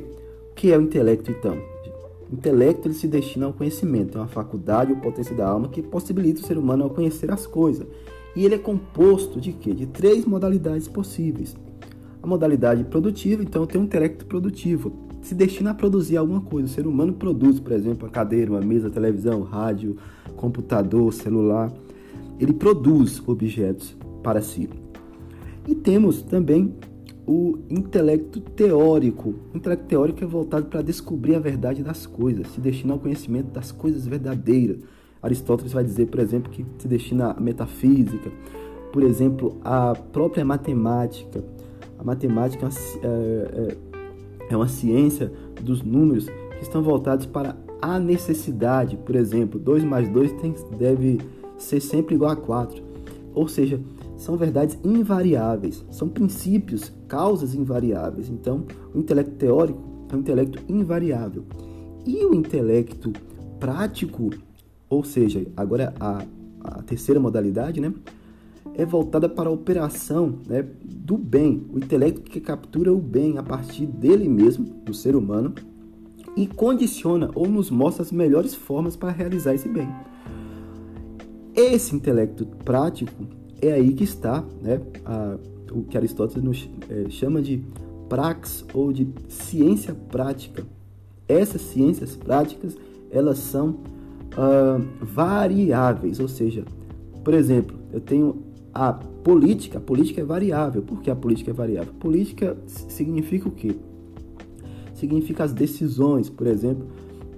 o 0.50 0.54
que 0.54 0.72
é 0.72 0.78
o 0.78 0.82
intelecto 0.82 1.30
então? 1.30 1.58
O 2.30 2.34
intelecto 2.34 2.86
ele 2.86 2.94
se 2.94 3.08
destina 3.08 3.46
ao 3.46 3.52
conhecimento, 3.52 4.16
é 4.16 4.20
uma 4.20 4.28
faculdade 4.28 4.92
ou 4.92 4.98
potência 4.98 5.34
da 5.34 5.48
alma 5.48 5.68
que 5.68 5.82
possibilita 5.82 6.40
o 6.40 6.46
ser 6.46 6.56
humano 6.56 6.86
a 6.86 6.90
conhecer 6.90 7.30
as 7.30 7.46
coisas. 7.46 7.86
E 8.36 8.44
ele 8.44 8.54
é 8.54 8.58
composto 8.58 9.40
de 9.40 9.52
quê? 9.52 9.74
De 9.74 9.86
três 9.86 10.24
modalidades 10.24 10.86
possíveis. 10.86 11.56
A 12.22 12.26
modalidade 12.26 12.84
produtiva, 12.84 13.42
então, 13.42 13.66
tem 13.66 13.80
um 13.80 13.84
intelecto 13.84 14.26
produtivo, 14.26 14.92
se 15.22 15.34
destina 15.34 15.70
a 15.70 15.74
produzir 15.74 16.16
alguma 16.16 16.40
coisa. 16.40 16.66
O 16.66 16.70
ser 16.70 16.86
humano 16.86 17.12
produz, 17.12 17.60
por 17.60 17.72
exemplo, 17.72 18.06
uma 18.06 18.12
cadeira, 18.12 18.50
uma 18.50 18.60
mesa, 18.60 18.90
televisão, 18.90 19.42
rádio, 19.42 19.96
computador, 20.36 21.12
celular. 21.12 21.72
Ele 22.38 22.52
produz 22.52 23.22
objetos 23.26 23.96
para 24.22 24.40
si. 24.40 24.68
E 25.68 25.74
temos 25.74 26.22
também 26.22 26.74
o 27.26 27.58
intelecto 27.68 28.40
teórico. 28.40 29.34
O 29.52 29.56
intelecto 29.56 29.86
teórico 29.86 30.24
é 30.24 30.26
voltado 30.26 30.66
para 30.66 30.82
descobrir 30.82 31.36
a 31.36 31.38
verdade 31.38 31.82
das 31.82 32.06
coisas, 32.06 32.48
se 32.48 32.60
destina 32.60 32.94
ao 32.94 32.98
conhecimento 32.98 33.52
das 33.52 33.70
coisas 33.70 34.06
verdadeiras. 34.06 34.78
Aristóteles 35.22 35.72
vai 35.72 35.84
dizer, 35.84 36.06
por 36.06 36.18
exemplo, 36.18 36.50
que 36.50 36.64
se 36.78 36.88
destina 36.88 37.32
à 37.32 37.40
metafísica, 37.40 38.30
por 38.92 39.02
exemplo, 39.02 39.58
à 39.62 39.94
própria 39.94 40.44
matemática, 40.44 41.44
a 42.00 42.04
matemática 42.04 42.66
é, 43.02 43.06
é, 43.06 43.76
é 44.48 44.56
uma 44.56 44.68
ciência 44.68 45.30
dos 45.60 45.82
números 45.82 46.26
que 46.26 46.62
estão 46.62 46.82
voltados 46.82 47.26
para 47.26 47.56
a 47.80 47.98
necessidade. 47.98 48.96
Por 48.96 49.14
exemplo, 49.14 49.60
2 49.60 49.84
mais 49.84 50.08
2 50.08 50.32
tem, 50.40 50.54
deve 50.78 51.20
ser 51.58 51.80
sempre 51.80 52.14
igual 52.14 52.30
a 52.30 52.36
4. 52.36 52.82
Ou 53.34 53.46
seja, 53.46 53.78
são 54.16 54.36
verdades 54.36 54.78
invariáveis, 54.82 55.84
são 55.90 56.08
princípios, 56.08 56.90
causas 57.06 57.54
invariáveis. 57.54 58.30
Então, 58.30 58.64
o 58.94 58.98
intelecto 58.98 59.32
teórico 59.32 59.80
é 60.10 60.16
um 60.16 60.20
intelecto 60.20 60.58
invariável. 60.72 61.44
E 62.06 62.24
o 62.24 62.34
intelecto 62.34 63.12
prático, 63.58 64.30
ou 64.88 65.04
seja, 65.04 65.46
agora 65.54 65.94
a, 66.00 66.24
a 66.62 66.82
terceira 66.82 67.20
modalidade, 67.20 67.78
né? 67.78 67.92
É 68.74 68.84
voltada 68.84 69.28
para 69.28 69.48
a 69.48 69.52
operação 69.52 70.38
né, 70.48 70.64
do 70.84 71.18
bem, 71.18 71.66
o 71.72 71.78
intelecto 71.78 72.22
que 72.22 72.40
captura 72.40 72.92
o 72.92 72.98
bem 72.98 73.36
a 73.38 73.42
partir 73.42 73.86
dele 73.86 74.28
mesmo, 74.28 74.64
do 74.84 74.94
ser 74.94 75.16
humano, 75.16 75.54
e 76.36 76.46
condiciona 76.46 77.30
ou 77.34 77.48
nos 77.48 77.70
mostra 77.70 78.02
as 78.02 78.12
melhores 78.12 78.54
formas 78.54 78.96
para 78.96 79.10
realizar 79.10 79.54
esse 79.54 79.68
bem. 79.68 79.88
Esse 81.54 81.94
intelecto 81.94 82.46
prático 82.64 83.26
é 83.60 83.72
aí 83.72 83.92
que 83.92 84.04
está 84.04 84.44
né, 84.62 84.80
a, 85.04 85.36
o 85.72 85.82
que 85.82 85.96
Aristóteles 85.96 86.42
nos 86.42 86.70
é, 86.88 87.10
chama 87.10 87.42
de 87.42 87.62
prax 88.08 88.64
ou 88.72 88.92
de 88.92 89.08
ciência 89.28 89.94
prática. 89.94 90.64
Essas 91.28 91.60
ciências 91.62 92.16
práticas 92.16 92.76
elas 93.10 93.38
são 93.38 93.70
uh, 93.70 95.04
variáveis, 95.04 96.20
ou 96.20 96.28
seja, 96.28 96.64
por 97.24 97.34
exemplo, 97.34 97.76
eu 97.92 98.00
tenho 98.00 98.49
a 98.72 98.92
política, 98.92 99.78
a 99.78 99.80
política 99.80 100.20
é 100.20 100.24
variável. 100.24 100.82
Por 100.82 101.00
que 101.02 101.10
a 101.10 101.16
política 101.16 101.50
é 101.50 101.54
variável? 101.54 101.92
Política 101.94 102.56
significa 102.66 103.48
o 103.48 103.50
quê? 103.50 103.76
Significa 104.94 105.44
as 105.44 105.52
decisões, 105.52 106.28
por 106.28 106.46
exemplo, 106.46 106.86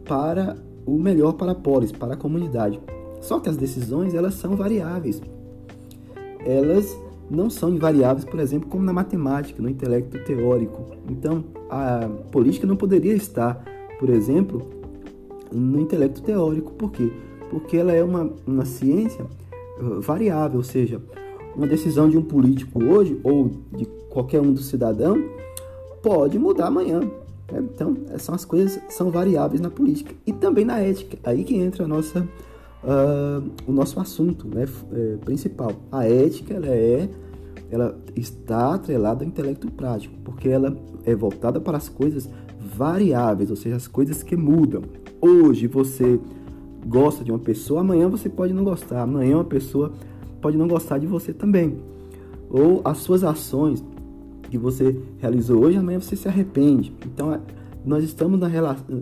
para 0.04 0.56
o 0.84 0.98
melhor 0.98 1.34
para 1.34 1.52
a 1.52 1.54
polis, 1.54 1.92
para 1.92 2.14
a 2.14 2.16
comunidade. 2.16 2.80
Só 3.20 3.38
que 3.38 3.48
as 3.48 3.56
decisões 3.56 4.14
elas 4.14 4.34
são 4.34 4.56
variáveis. 4.56 5.22
Elas 6.44 6.96
não 7.30 7.48
são 7.48 7.70
invariáveis, 7.70 8.24
por 8.24 8.40
exemplo, 8.40 8.68
como 8.68 8.84
na 8.84 8.92
matemática, 8.92 9.62
no 9.62 9.68
intelecto 9.68 10.18
teórico. 10.24 10.84
Então, 11.08 11.44
a 11.70 12.08
política 12.30 12.66
não 12.66 12.76
poderia 12.76 13.14
estar, 13.14 13.64
por 13.98 14.10
exemplo, 14.10 14.60
no 15.50 15.80
intelecto 15.80 16.20
teórico. 16.20 16.72
Por 16.72 16.90
quê? 16.90 17.10
Porque 17.48 17.76
ela 17.76 17.92
é 17.92 18.02
uma, 18.02 18.30
uma 18.46 18.64
ciência 18.64 19.24
variável, 20.00 20.58
ou 20.58 20.64
seja, 20.64 21.00
uma 21.56 21.66
decisão 21.66 22.08
de 22.08 22.16
um 22.16 22.22
político 22.22 22.82
hoje 22.82 23.18
ou 23.22 23.50
de 23.76 23.84
qualquer 24.10 24.40
um 24.40 24.52
dos 24.52 24.66
cidadãos 24.66 25.20
pode 26.02 26.38
mudar 26.38 26.66
amanhã. 26.66 27.00
Né? 27.50 27.64
Então, 27.74 27.96
são 28.18 28.34
as 28.34 28.44
coisas 28.44 28.80
são 28.88 29.10
variáveis 29.10 29.60
na 29.60 29.70
política 29.70 30.14
e 30.26 30.32
também 30.32 30.64
na 30.64 30.80
ética. 30.80 31.18
Aí 31.24 31.44
que 31.44 31.54
entra 31.56 31.84
a 31.84 31.88
nossa, 31.88 32.20
uh, 32.20 33.50
o 33.66 33.72
nosso 33.72 34.00
assunto 34.00 34.48
né, 34.48 34.66
é, 34.92 35.16
principal. 35.24 35.72
A 35.90 36.06
ética 36.06 36.54
ela 36.54 36.68
é, 36.68 37.08
ela 37.70 37.98
está 38.16 38.74
atrelada 38.74 39.24
ao 39.24 39.28
intelecto 39.28 39.70
prático, 39.70 40.14
porque 40.24 40.48
ela 40.48 40.76
é 41.04 41.14
voltada 41.14 41.60
para 41.60 41.76
as 41.76 41.88
coisas 41.88 42.28
variáveis, 42.74 43.50
ou 43.50 43.56
seja, 43.56 43.76
as 43.76 43.86
coisas 43.86 44.22
que 44.22 44.36
mudam. 44.36 44.82
Hoje 45.20 45.66
você 45.66 46.18
gosta 46.86 47.24
de 47.24 47.30
uma 47.30 47.38
pessoa, 47.38 47.80
amanhã 47.80 48.08
você 48.08 48.28
pode 48.28 48.52
não 48.52 48.64
gostar, 48.64 49.02
amanhã 49.02 49.36
uma 49.36 49.44
pessoa 49.44 49.92
pode 50.40 50.56
não 50.56 50.66
gostar 50.66 50.98
de 50.98 51.06
você 51.06 51.32
também. 51.32 51.78
Ou 52.50 52.82
as 52.84 52.98
suas 52.98 53.24
ações 53.24 53.82
que 54.50 54.58
você 54.58 54.96
realizou 55.18 55.64
hoje, 55.64 55.78
amanhã 55.78 56.00
você 56.00 56.16
se 56.16 56.28
arrepende. 56.28 56.94
Então, 57.06 57.32
é, 57.32 57.40
nós 57.84 58.04
estamos 58.04 58.38
na, 58.38 58.48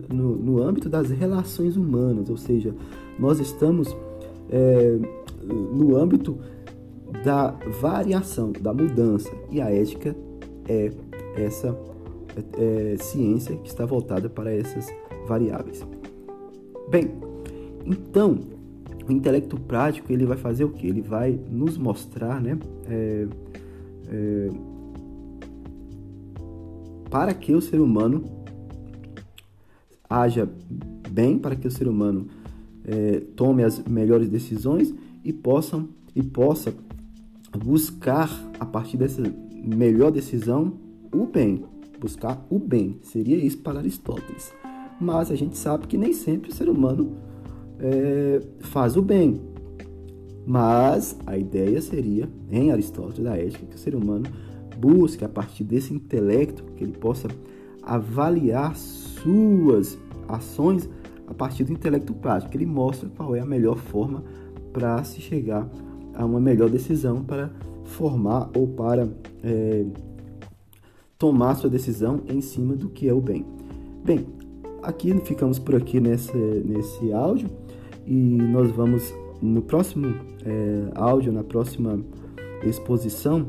no, 0.09 0.37
no 0.37 0.63
âmbito 0.63 0.89
das 0.89 1.11
relações 1.11 1.77
humanas, 1.77 2.31
ou 2.31 2.37
seja, 2.37 2.75
nós 3.19 3.41
estamos 3.41 3.97
é, 4.49 4.99
no 5.43 5.97
âmbito 5.97 6.39
da 7.25 7.57
variação, 7.81 8.53
da 8.53 8.73
mudança. 8.73 9.31
E 9.51 9.61
a 9.61 9.71
ética 9.71 10.15
é 10.69 10.93
essa 11.37 11.77
é, 12.37 12.93
é, 12.93 12.97
ciência 12.99 13.57
que 13.57 13.69
está 13.69 13.85
voltada 13.85 14.29
para 14.29 14.55
essas 14.55 14.87
variáveis. 15.27 15.85
Bem, 16.89 17.13
então, 17.85 18.39
o 19.09 19.13
intelecto 19.13 19.59
prático 19.59 20.13
ele 20.13 20.25
vai 20.25 20.37
fazer 20.37 20.65
o 20.65 20.71
que? 20.71 20.87
Ele 20.87 21.03
vai 21.03 21.39
nos 21.51 21.77
mostrar, 21.77 22.41
né? 22.41 22.59
É, 22.87 23.27
é, 24.09 24.49
para 27.11 27.35
que 27.35 27.53
o 27.53 27.61
ser 27.61 27.81
humano 27.81 28.25
haja 30.09 30.49
bem, 31.11 31.39
para 31.39 31.57
que 31.57 31.67
o 31.67 31.71
ser 31.71 31.89
humano 31.89 32.27
é, 32.85 33.21
tome 33.35 33.65
as 33.65 33.83
melhores 33.85 34.29
decisões 34.29 34.95
e 35.25 35.33
possam 35.33 35.89
e 36.15 36.23
possa 36.23 36.73
buscar 37.57 38.31
a 38.59 38.67
partir 38.67 38.97
dessa 38.97 39.23
melhor 39.53 40.11
decisão 40.11 40.75
o 41.13 41.27
bem, 41.27 41.65
buscar 42.01 42.45
o 42.49 42.59
bem. 42.59 42.99
Seria 43.03 43.37
isso 43.37 43.59
para 43.59 43.79
Aristóteles. 43.79 44.53
Mas 45.01 45.31
a 45.31 45.37
gente 45.37 45.57
sabe 45.57 45.87
que 45.87 45.97
nem 45.97 46.13
sempre 46.13 46.51
o 46.51 46.55
ser 46.55 46.69
humano 46.69 47.17
é, 47.81 48.41
faz 48.61 48.97
o 48.97 49.03
bem. 49.03 49.41
Mas 50.47 51.17
a 51.27 51.37
ideia 51.37 51.81
seria, 51.81 52.29
em 52.51 52.71
Aristóteles, 52.71 53.25
da 53.25 53.37
ética, 53.37 53.67
que 53.67 53.77
o 53.77 53.79
ser 53.79 53.95
humano 53.95 54.27
busque, 54.79 55.25
a 55.25 55.29
partir 55.29 55.65
desse 55.65 55.93
intelecto, 55.93 56.65
que 56.77 56.85
ele 56.85 56.93
possa 56.93 57.29
avaliar 57.83 58.75
suas 58.77 59.99
ações 60.29 60.89
a 61.27 61.35
partir 61.35 61.65
do 61.65 61.73
intelecto 61.73 62.15
prático. 62.15 62.57
Ele 62.57 62.67
mostra 62.67 63.09
qual 63.09 63.35
é 63.35 63.41
a 63.41 63.47
melhor 63.47 63.77
forma 63.77 64.25
para 64.73 65.03
se 65.05 65.21
chegar 65.21 65.69
a 66.15 66.25
uma 66.25 66.41
melhor 66.41 66.69
decisão 66.69 67.23
para 67.23 67.51
formar 67.85 68.51
ou 68.57 68.67
para 68.69 69.09
é, 69.43 69.85
tomar 71.19 71.55
sua 71.57 71.69
decisão 71.69 72.23
em 72.29 72.41
cima 72.41 72.75
do 72.75 72.89
que 72.89 73.09
é 73.09 73.13
o 73.13 73.21
bem. 73.21 73.45
Bem, 74.05 74.27
aqui 74.83 75.15
ficamos 75.25 75.59
por 75.59 75.75
aqui 75.75 76.01
nesse, 76.01 76.37
nesse 76.37 77.13
áudio 77.13 77.49
e 78.11 78.13
nós 78.13 78.73
vamos 78.73 79.15
no 79.41 79.63
próximo 79.63 80.13
é, 80.45 80.91
áudio, 80.97 81.33
na 81.33 81.45
próxima 81.45 82.01
exposição, 82.65 83.47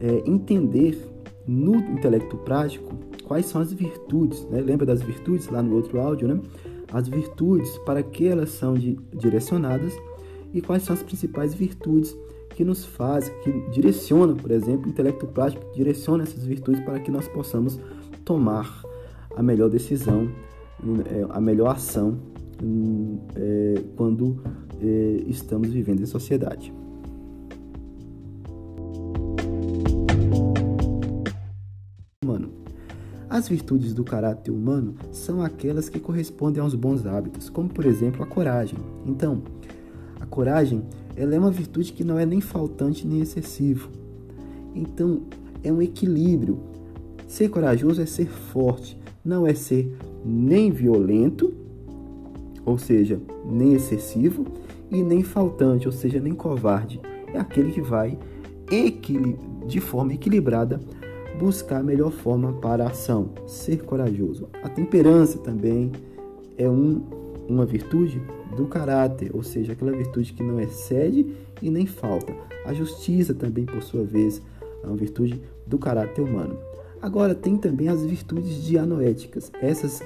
é, 0.00 0.28
entender 0.28 0.98
no 1.46 1.76
intelecto 1.76 2.36
prático 2.38 2.92
quais 3.22 3.46
são 3.46 3.60
as 3.60 3.72
virtudes, 3.72 4.44
né? 4.50 4.60
lembra 4.60 4.84
das 4.84 5.00
virtudes 5.00 5.48
lá 5.48 5.62
no 5.62 5.76
outro 5.76 6.00
áudio, 6.00 6.26
né? 6.26 6.40
As 6.92 7.08
virtudes, 7.08 7.78
para 7.78 8.02
que 8.02 8.26
elas 8.26 8.50
são 8.50 8.74
de, 8.74 8.98
direcionadas 9.12 9.96
e 10.52 10.60
quais 10.60 10.82
são 10.82 10.94
as 10.94 11.02
principais 11.02 11.54
virtudes 11.54 12.16
que 12.50 12.64
nos 12.64 12.84
fazem, 12.84 13.32
que 13.42 13.52
direcionam, 13.70 14.36
por 14.36 14.50
exemplo, 14.50 14.86
o 14.86 14.88
intelecto 14.88 15.26
prático 15.26 15.64
direciona 15.74 16.24
essas 16.24 16.44
virtudes 16.44 16.84
para 16.84 16.98
que 16.98 17.10
nós 17.10 17.26
possamos 17.28 17.80
tomar 18.24 18.82
a 19.36 19.42
melhor 19.42 19.70
decisão, 19.70 20.28
é, 21.06 21.26
a 21.30 21.40
melhor 21.40 21.68
ação 21.68 22.18
é, 23.36 23.82
quando 23.96 24.42
é, 24.80 25.24
estamos 25.26 25.68
vivendo 25.68 26.00
em 26.00 26.06
sociedade. 26.06 26.72
As 33.34 33.48
virtudes 33.48 33.92
do 33.92 34.04
caráter 34.04 34.52
humano 34.52 34.94
são 35.10 35.42
aquelas 35.42 35.88
que 35.88 35.98
correspondem 35.98 36.62
aos 36.62 36.76
bons 36.76 37.04
hábitos, 37.04 37.50
como 37.50 37.68
por 37.68 37.84
exemplo 37.84 38.22
a 38.22 38.26
coragem. 38.26 38.78
Então, 39.04 39.42
a 40.20 40.24
coragem 40.24 40.84
ela 41.16 41.34
é 41.34 41.38
uma 41.40 41.50
virtude 41.50 41.92
que 41.92 42.04
não 42.04 42.16
é 42.16 42.24
nem 42.24 42.40
faltante 42.40 43.04
nem 43.04 43.20
excessivo. 43.20 43.90
Então, 44.72 45.22
é 45.64 45.72
um 45.72 45.82
equilíbrio. 45.82 46.60
Ser 47.26 47.48
corajoso 47.48 48.00
é 48.00 48.06
ser 48.06 48.28
forte, 48.28 48.96
não 49.24 49.44
é 49.44 49.52
ser 49.52 49.92
nem 50.24 50.70
violento, 50.70 51.52
ou 52.64 52.78
seja, 52.78 53.20
nem 53.44 53.74
excessivo, 53.74 54.46
e 54.90 55.02
nem 55.02 55.22
faltante, 55.22 55.86
ou 55.86 55.92
seja, 55.92 56.20
nem 56.20 56.34
covarde. 56.34 57.00
É 57.32 57.38
aquele 57.38 57.72
que 57.72 57.80
vai 57.80 58.18
de 59.66 59.80
forma 59.80 60.14
equilibrada 60.14 60.80
buscar 61.38 61.80
a 61.80 61.82
melhor 61.82 62.10
forma 62.10 62.52
para 62.54 62.84
a 62.84 62.88
ação, 62.88 63.30
ser 63.46 63.82
corajoso. 63.82 64.48
A 64.62 64.68
temperança 64.68 65.38
também 65.38 65.90
é 66.56 66.68
um, 66.68 67.02
uma 67.48 67.66
virtude 67.66 68.22
do 68.56 68.66
caráter, 68.66 69.30
ou 69.34 69.42
seja, 69.42 69.72
aquela 69.72 69.92
virtude 69.92 70.32
que 70.32 70.42
não 70.42 70.60
excede 70.60 71.34
e 71.60 71.70
nem 71.70 71.86
falta. 71.86 72.32
A 72.64 72.72
justiça 72.72 73.34
também, 73.34 73.64
por 73.64 73.82
sua 73.82 74.04
vez, 74.04 74.40
é 74.82 74.86
uma 74.86 74.96
virtude 74.96 75.42
do 75.66 75.78
caráter 75.78 76.22
humano. 76.22 76.56
Agora, 77.02 77.34
tem 77.34 77.56
também 77.56 77.88
as 77.88 78.04
virtudes 78.04 78.62
dianoéticas. 78.64 79.50
Essas 79.60 80.02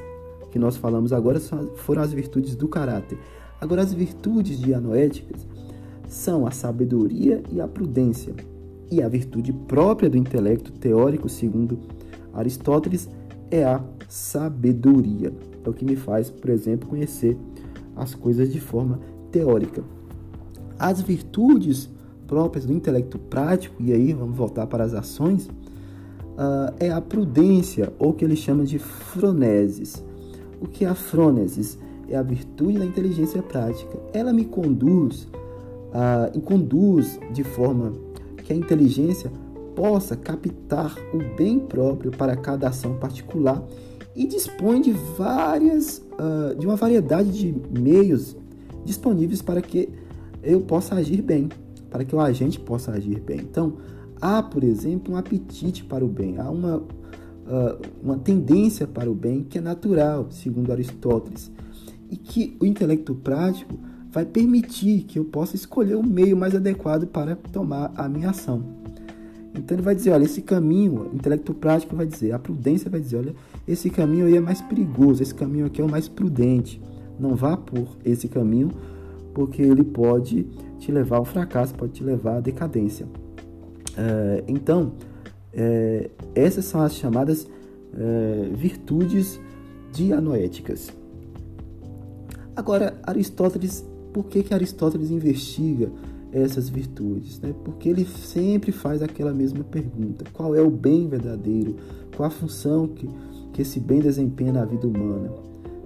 que 0.58 0.60
nós 0.60 0.76
falamos 0.76 1.12
agora 1.12 1.38
foram 1.76 2.02
as 2.02 2.12
virtudes 2.12 2.56
do 2.56 2.66
caráter. 2.66 3.16
Agora, 3.60 3.80
as 3.80 3.94
virtudes 3.94 4.58
dianoéticas 4.58 5.46
são 6.08 6.46
a 6.46 6.50
sabedoria 6.50 7.42
e 7.50 7.60
a 7.60 7.68
prudência. 7.68 8.34
E 8.90 9.00
a 9.00 9.08
virtude 9.08 9.52
própria 9.52 10.10
do 10.10 10.16
intelecto 10.16 10.72
teórico, 10.72 11.28
segundo 11.28 11.78
Aristóteles, 12.34 13.08
é 13.50 13.64
a 13.64 13.82
sabedoria. 14.08 15.32
É 15.64 15.68
o 15.68 15.72
que 15.72 15.84
me 15.84 15.94
faz, 15.94 16.28
por 16.28 16.50
exemplo, 16.50 16.88
conhecer 16.88 17.36
as 17.94 18.14
coisas 18.14 18.52
de 18.52 18.58
forma 18.58 18.98
teórica. 19.30 19.84
As 20.78 21.00
virtudes 21.00 21.88
próprias 22.26 22.64
do 22.64 22.72
intelecto 22.72 23.18
prático, 23.18 23.80
e 23.80 23.92
aí 23.92 24.12
vamos 24.12 24.36
voltar 24.36 24.66
para 24.66 24.84
as 24.84 24.94
ações, 24.94 25.46
uh, 25.46 26.74
é 26.80 26.90
a 26.90 27.00
prudência, 27.00 27.92
ou 27.98 28.12
que 28.12 28.24
ele 28.24 28.36
chama 28.36 28.64
de 28.64 28.78
froneses. 28.78 30.07
O 30.60 30.66
que 30.66 30.84
é 30.84 30.88
a 30.88 30.94
froneses? 30.94 31.78
É 32.08 32.16
a 32.16 32.22
virtude 32.22 32.78
da 32.78 32.84
inteligência 32.84 33.42
prática. 33.42 33.98
Ela 34.12 34.32
me 34.32 34.44
conduz, 34.44 35.28
e 36.34 36.40
conduz 36.40 37.18
de 37.32 37.44
forma 37.44 37.92
que 38.44 38.52
a 38.52 38.56
inteligência 38.56 39.30
possa 39.74 40.16
captar 40.16 40.96
o 41.14 41.36
bem 41.36 41.58
próprio 41.58 42.10
para 42.10 42.36
cada 42.36 42.68
ação 42.68 42.96
particular 42.96 43.62
e 44.16 44.26
dispõe 44.26 44.80
de 44.80 44.90
várias, 45.16 45.98
uh, 45.98 46.54
de 46.58 46.66
uma 46.66 46.74
variedade 46.74 47.30
de 47.30 47.54
meios 47.78 48.36
disponíveis 48.84 49.40
para 49.40 49.62
que 49.62 49.88
eu 50.42 50.60
possa 50.62 50.96
agir 50.96 51.22
bem, 51.22 51.48
para 51.88 52.04
que 52.04 52.16
o 52.16 52.20
agente 52.20 52.58
possa 52.58 52.90
agir 52.90 53.20
bem. 53.20 53.38
Então, 53.38 53.74
há, 54.20 54.42
por 54.42 54.64
exemplo, 54.64 55.14
um 55.14 55.16
apetite 55.16 55.84
para 55.84 56.04
o 56.04 56.08
bem, 56.08 56.38
há 56.38 56.50
uma, 56.50 56.82
uma 58.02 58.18
tendência 58.18 58.86
para 58.86 59.10
o 59.10 59.14
bem 59.14 59.42
que 59.42 59.58
é 59.58 59.60
natural, 59.60 60.26
segundo 60.30 60.70
Aristóteles, 60.70 61.50
e 62.10 62.16
que 62.16 62.56
o 62.60 62.66
intelecto 62.66 63.14
prático 63.14 63.78
vai 64.10 64.24
permitir 64.24 65.02
que 65.02 65.18
eu 65.18 65.24
possa 65.24 65.56
escolher 65.56 65.96
o 65.96 66.02
meio 66.02 66.36
mais 66.36 66.54
adequado 66.54 67.06
para 67.06 67.36
tomar 67.36 67.92
a 67.94 68.08
minha 68.08 68.30
ação. 68.30 68.62
Então 69.54 69.74
ele 69.74 69.82
vai 69.82 69.94
dizer, 69.94 70.10
olha, 70.10 70.24
esse 70.24 70.42
caminho, 70.42 71.10
o 71.12 71.14
intelecto 71.14 71.52
prático 71.52 71.96
vai 71.96 72.06
dizer, 72.06 72.32
a 72.32 72.38
prudência 72.38 72.90
vai 72.90 73.00
dizer, 73.00 73.16
olha, 73.16 73.34
esse 73.66 73.90
caminho 73.90 74.26
aí 74.26 74.36
é 74.36 74.40
mais 74.40 74.60
perigoso, 74.62 75.22
esse 75.22 75.34
caminho 75.34 75.66
aqui 75.66 75.80
é 75.80 75.84
o 75.84 75.90
mais 75.90 76.08
prudente. 76.08 76.80
Não 77.18 77.34
vá 77.34 77.56
por 77.56 77.96
esse 78.04 78.28
caminho, 78.28 78.70
porque 79.34 79.60
ele 79.60 79.82
pode 79.82 80.46
te 80.78 80.92
levar 80.92 81.16
ao 81.16 81.24
fracasso, 81.24 81.74
pode 81.74 81.92
te 81.92 82.04
levar 82.04 82.36
à 82.36 82.40
decadência. 82.40 83.06
É, 83.96 84.44
então, 84.46 84.92
é, 85.52 86.10
essas 86.34 86.64
são 86.64 86.80
as 86.80 86.94
chamadas 86.94 87.46
é, 87.96 88.50
virtudes 88.52 89.40
dianoéticas. 89.92 90.92
Agora, 92.54 92.98
Aristóteles, 93.02 93.84
por 94.12 94.24
que, 94.24 94.42
que 94.42 94.52
Aristóteles 94.52 95.10
investiga 95.10 95.90
essas 96.32 96.68
virtudes? 96.68 97.40
Né? 97.40 97.54
Porque 97.64 97.88
ele 97.88 98.04
sempre 98.04 98.72
faz 98.72 99.02
aquela 99.02 99.32
mesma 99.32 99.62
pergunta: 99.64 100.24
qual 100.32 100.54
é 100.54 100.60
o 100.60 100.70
bem 100.70 101.08
verdadeiro? 101.08 101.76
Qual 102.16 102.26
a 102.26 102.30
função 102.30 102.88
que, 102.88 103.08
que 103.52 103.62
esse 103.62 103.78
bem 103.78 104.00
desempenha 104.00 104.52
na 104.52 104.64
vida 104.64 104.86
humana? 104.86 105.30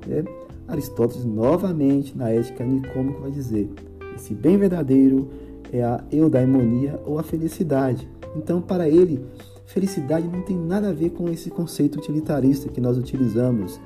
É, 0.08 0.24
Aristóteles, 0.66 1.24
novamente, 1.24 2.16
na 2.16 2.30
Ética 2.30 2.64
Nicômica, 2.64 3.20
vai 3.20 3.30
dizer: 3.30 3.68
esse 4.16 4.34
bem 4.34 4.56
verdadeiro 4.56 5.28
é 5.72 5.82
a 5.82 6.02
eudaimonia 6.10 7.00
ou 7.04 7.18
a 7.18 7.22
felicidade. 7.22 8.08
Então, 8.36 8.60
para 8.60 8.88
ele, 8.88 9.24
felicidade 9.66 10.26
não 10.28 10.42
tem 10.42 10.56
nada 10.56 10.90
a 10.90 10.92
ver 10.92 11.10
com 11.10 11.28
esse 11.28 11.50
conceito 11.50 11.98
utilitarista 11.98 12.68
que 12.68 12.80
nós 12.80 12.96
utilizamos 12.98 13.80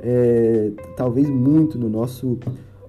é, 0.00 0.70
talvez 0.96 1.28
muito 1.28 1.78
no 1.78 1.88
nosso 1.88 2.38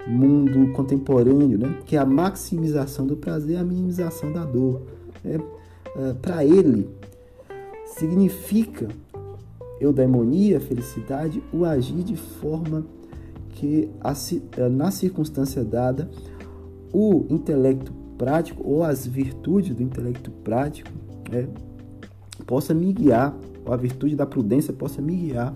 mundo 0.06 0.72
contemporâneo, 0.74 1.58
né? 1.58 1.80
que 1.86 1.96
é 1.96 2.00
a 2.00 2.06
maximização 2.06 3.08
do 3.08 3.16
prazer, 3.16 3.58
a 3.58 3.64
minimização 3.64 4.32
da 4.32 4.44
dor. 4.44 4.82
Né? 5.24 5.40
É, 5.96 6.14
Para 6.14 6.44
ele, 6.44 6.90
significa 7.86 8.88
eudaimonia, 9.80 10.60
felicidade, 10.60 11.42
o 11.54 11.66
agir 11.66 12.04
de 12.04 12.16
forma 12.16 12.86
que, 13.52 13.90
é, 14.58 14.70
na 14.70 14.92
circunstância 14.92 15.64
dada, 15.64 16.10
o 16.94 17.26
intelecto 17.30 17.94
prático 18.18 18.62
ou 18.66 18.84
as 18.84 19.06
virtudes 19.06 19.76
do 19.76 19.84
intelecto 19.84 20.32
prático 20.32 20.90
né, 21.30 21.48
possa 22.46 22.74
me 22.74 22.92
guiar, 22.92 23.36
ou 23.66 23.74
a 23.74 23.78
virtude 23.78 24.16
da 24.16 24.26
prudência 24.26 24.74
possa 24.74 25.02
me 25.02 25.16
guiar 25.16 25.54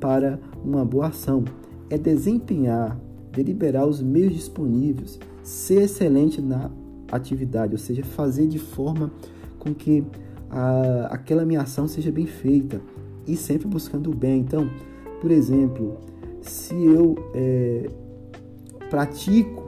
para 0.00 0.38
uma 0.64 0.84
boa 0.84 1.08
ação. 1.08 1.44
É 1.88 1.96
desempenhar, 1.96 2.98
deliberar 3.32 3.86
os 3.86 4.02
meios 4.02 4.34
disponíveis, 4.34 5.18
ser 5.42 5.82
excelente 5.82 6.40
na 6.40 6.70
atividade, 7.10 7.72
ou 7.72 7.78
seja, 7.78 8.04
fazer 8.04 8.46
de 8.46 8.58
forma 8.58 9.12
com 9.58 9.74
que 9.74 10.04
a, 10.50 11.08
aquela 11.10 11.44
minha 11.44 11.62
ação 11.62 11.86
seja 11.86 12.10
bem 12.10 12.26
feita 12.26 12.80
e 13.26 13.36
sempre 13.36 13.66
buscando 13.66 14.10
o 14.10 14.14
bem. 14.14 14.40
Então, 14.40 14.68
por 15.20 15.30
exemplo, 15.30 15.98
se 16.40 16.74
eu 16.74 17.16
é, 17.34 17.88
pratico 18.90 19.65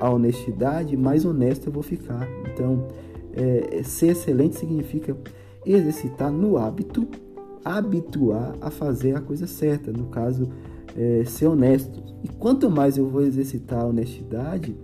a 0.00 0.10
honestidade, 0.10 0.96
mais 0.96 1.24
honesto 1.24 1.66
eu 1.66 1.72
vou 1.72 1.82
ficar. 1.82 2.28
Então, 2.52 2.88
é, 3.32 3.82
ser 3.82 4.08
excelente 4.08 4.56
significa 4.56 5.16
exercitar 5.64 6.30
no 6.32 6.56
hábito 6.56 7.06
habituar 7.64 8.56
a 8.60 8.70
fazer 8.70 9.14
a 9.14 9.20
coisa 9.20 9.46
certa, 9.46 9.92
no 9.92 10.06
caso, 10.06 10.48
é, 10.96 11.22
ser 11.24 11.46
honesto. 11.46 12.02
E 12.24 12.28
quanto 12.28 12.70
mais 12.70 12.96
eu 12.96 13.06
vou 13.06 13.22
exercitar 13.22 13.80
a 13.80 13.86
honestidade, 13.86 14.74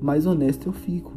mais 0.00 0.26
honesto 0.26 0.68
eu 0.68 0.72
fico. 0.72 1.12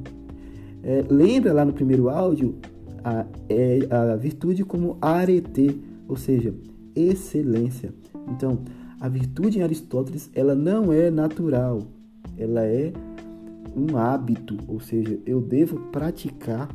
É, 0.84 1.04
lembra 1.10 1.54
lá 1.54 1.63
no 1.63 1.72
primeiro 1.72 2.10
áudio 2.10 2.56
a, 3.04 3.26
é, 3.48 3.80
a 3.89 4.16
virtude 4.16 4.66
como 4.66 4.98
arete, 5.02 5.82
ou 6.08 6.18
seja, 6.18 6.54
excelência. 6.94 7.94
Então, 8.30 8.60
a 9.00 9.08
virtude 9.08 9.60
em 9.60 9.63
Aristóteles 9.63 10.30
ela 10.34 10.54
não 10.54 10.92
é 10.92 11.10
natural, 11.10 11.80
ela 12.38 12.63
é 12.63 12.92
um 13.75 13.97
hábito, 13.97 14.57
ou 14.67 14.79
seja, 14.79 15.19
eu 15.25 15.41
devo 15.41 15.79
praticar 15.91 16.69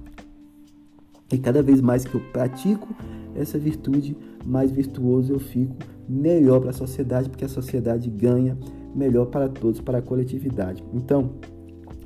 e 1.31 1.37
cada 1.37 1.63
vez 1.63 1.81
mais 1.81 2.05
que 2.05 2.15
eu 2.15 2.21
pratico 2.33 2.89
essa 3.35 3.59
virtude, 3.59 4.17
mais 4.45 4.71
virtuoso 4.71 5.33
eu 5.33 5.39
fico, 5.39 5.77
melhor 6.09 6.61
para 6.61 6.71
a 6.71 6.73
sociedade, 6.73 7.29
porque 7.29 7.45
a 7.45 7.49
sociedade 7.49 8.09
ganha 8.09 8.57
melhor 8.95 9.27
para 9.27 9.49
todos, 9.49 9.81
para 9.81 9.99
a 9.99 10.03
coletividade. 10.03 10.83
Então, 10.93 11.33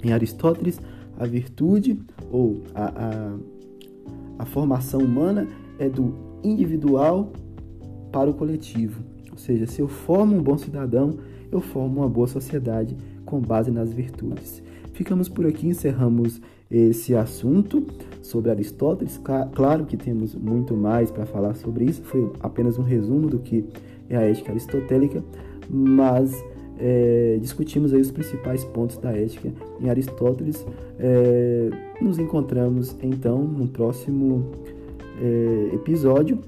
em 0.03 0.13
Aristóteles, 0.13 0.81
a 1.17 1.25
virtude 1.25 1.99
ou 2.31 2.63
a, 2.75 2.87
a, 2.87 3.37
a 4.41 4.45
formação 4.45 5.01
humana 5.01 5.47
é 5.79 5.89
do 5.89 6.15
individual 6.43 7.33
para 8.11 8.29
o 8.29 8.35
coletivo. 8.35 9.03
Ou 9.31 9.39
seja, 9.39 9.67
se 9.67 9.81
eu 9.81 9.87
formo 9.87 10.37
um 10.37 10.43
bom 10.43 10.59
cidadão, 10.59 11.17
eu 11.51 11.61
formo 11.61 12.01
uma 12.01 12.09
boa 12.09 12.27
sociedade 12.27 12.97
com 13.25 13.41
base 13.41 13.71
nas 13.71 13.93
virtudes. 13.93 14.63
Ficamos 14.93 15.29
por 15.29 15.47
aqui, 15.47 15.69
encerramos 15.69 16.41
esse 16.71 17.15
assunto 17.15 17.87
sobre 18.23 18.51
Aristóteles. 18.51 19.21
Claro 19.55 19.85
que 19.85 19.97
temos 19.97 20.35
muito 20.35 20.77
mais 20.77 21.11
para 21.11 21.27
falar 21.27 21.55
sobre 21.55 21.85
isso, 21.85 22.03
foi 22.03 22.31
apenas 22.41 22.79
um 22.79 22.83
resumo 22.83 23.29
do 23.29 23.39
que 23.39 23.65
é 24.09 24.17
a 24.17 24.23
ética 24.23 24.53
aristotélica, 24.53 25.25
mas 25.69 26.33
é, 26.79 27.39
discutimos 27.41 27.95
aí 27.95 28.01
os 28.01 28.11
principais 28.11 28.65
pontos 28.65 28.99
da 28.99 29.13
ética 29.13 29.53
em 29.81 29.89
Aristóteles. 29.89 30.67
É, 30.99 31.71
nos 32.01 32.19
encontramos 32.19 32.97
então 33.03 33.43
no 33.43 33.69
próximo 33.69 34.51
é, 35.21 35.75
episódio 35.75 36.39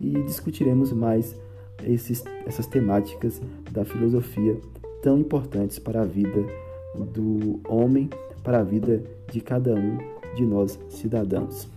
e 0.00 0.10
discutiremos 0.22 0.92
mais 0.92 1.36
esses, 1.84 2.24
essas 2.44 2.66
temáticas 2.66 3.40
da 3.70 3.84
filosofia 3.84 4.56
tão 5.02 5.18
importantes 5.18 5.78
para 5.78 6.02
a 6.02 6.04
vida 6.04 6.44
do 7.04 7.60
homem, 7.68 8.08
para 8.42 8.60
a 8.60 8.64
vida 8.64 9.02
de 9.30 9.40
cada 9.40 9.74
um 9.74 9.98
de 10.34 10.44
nós 10.44 10.78
cidadãos. 10.88 11.68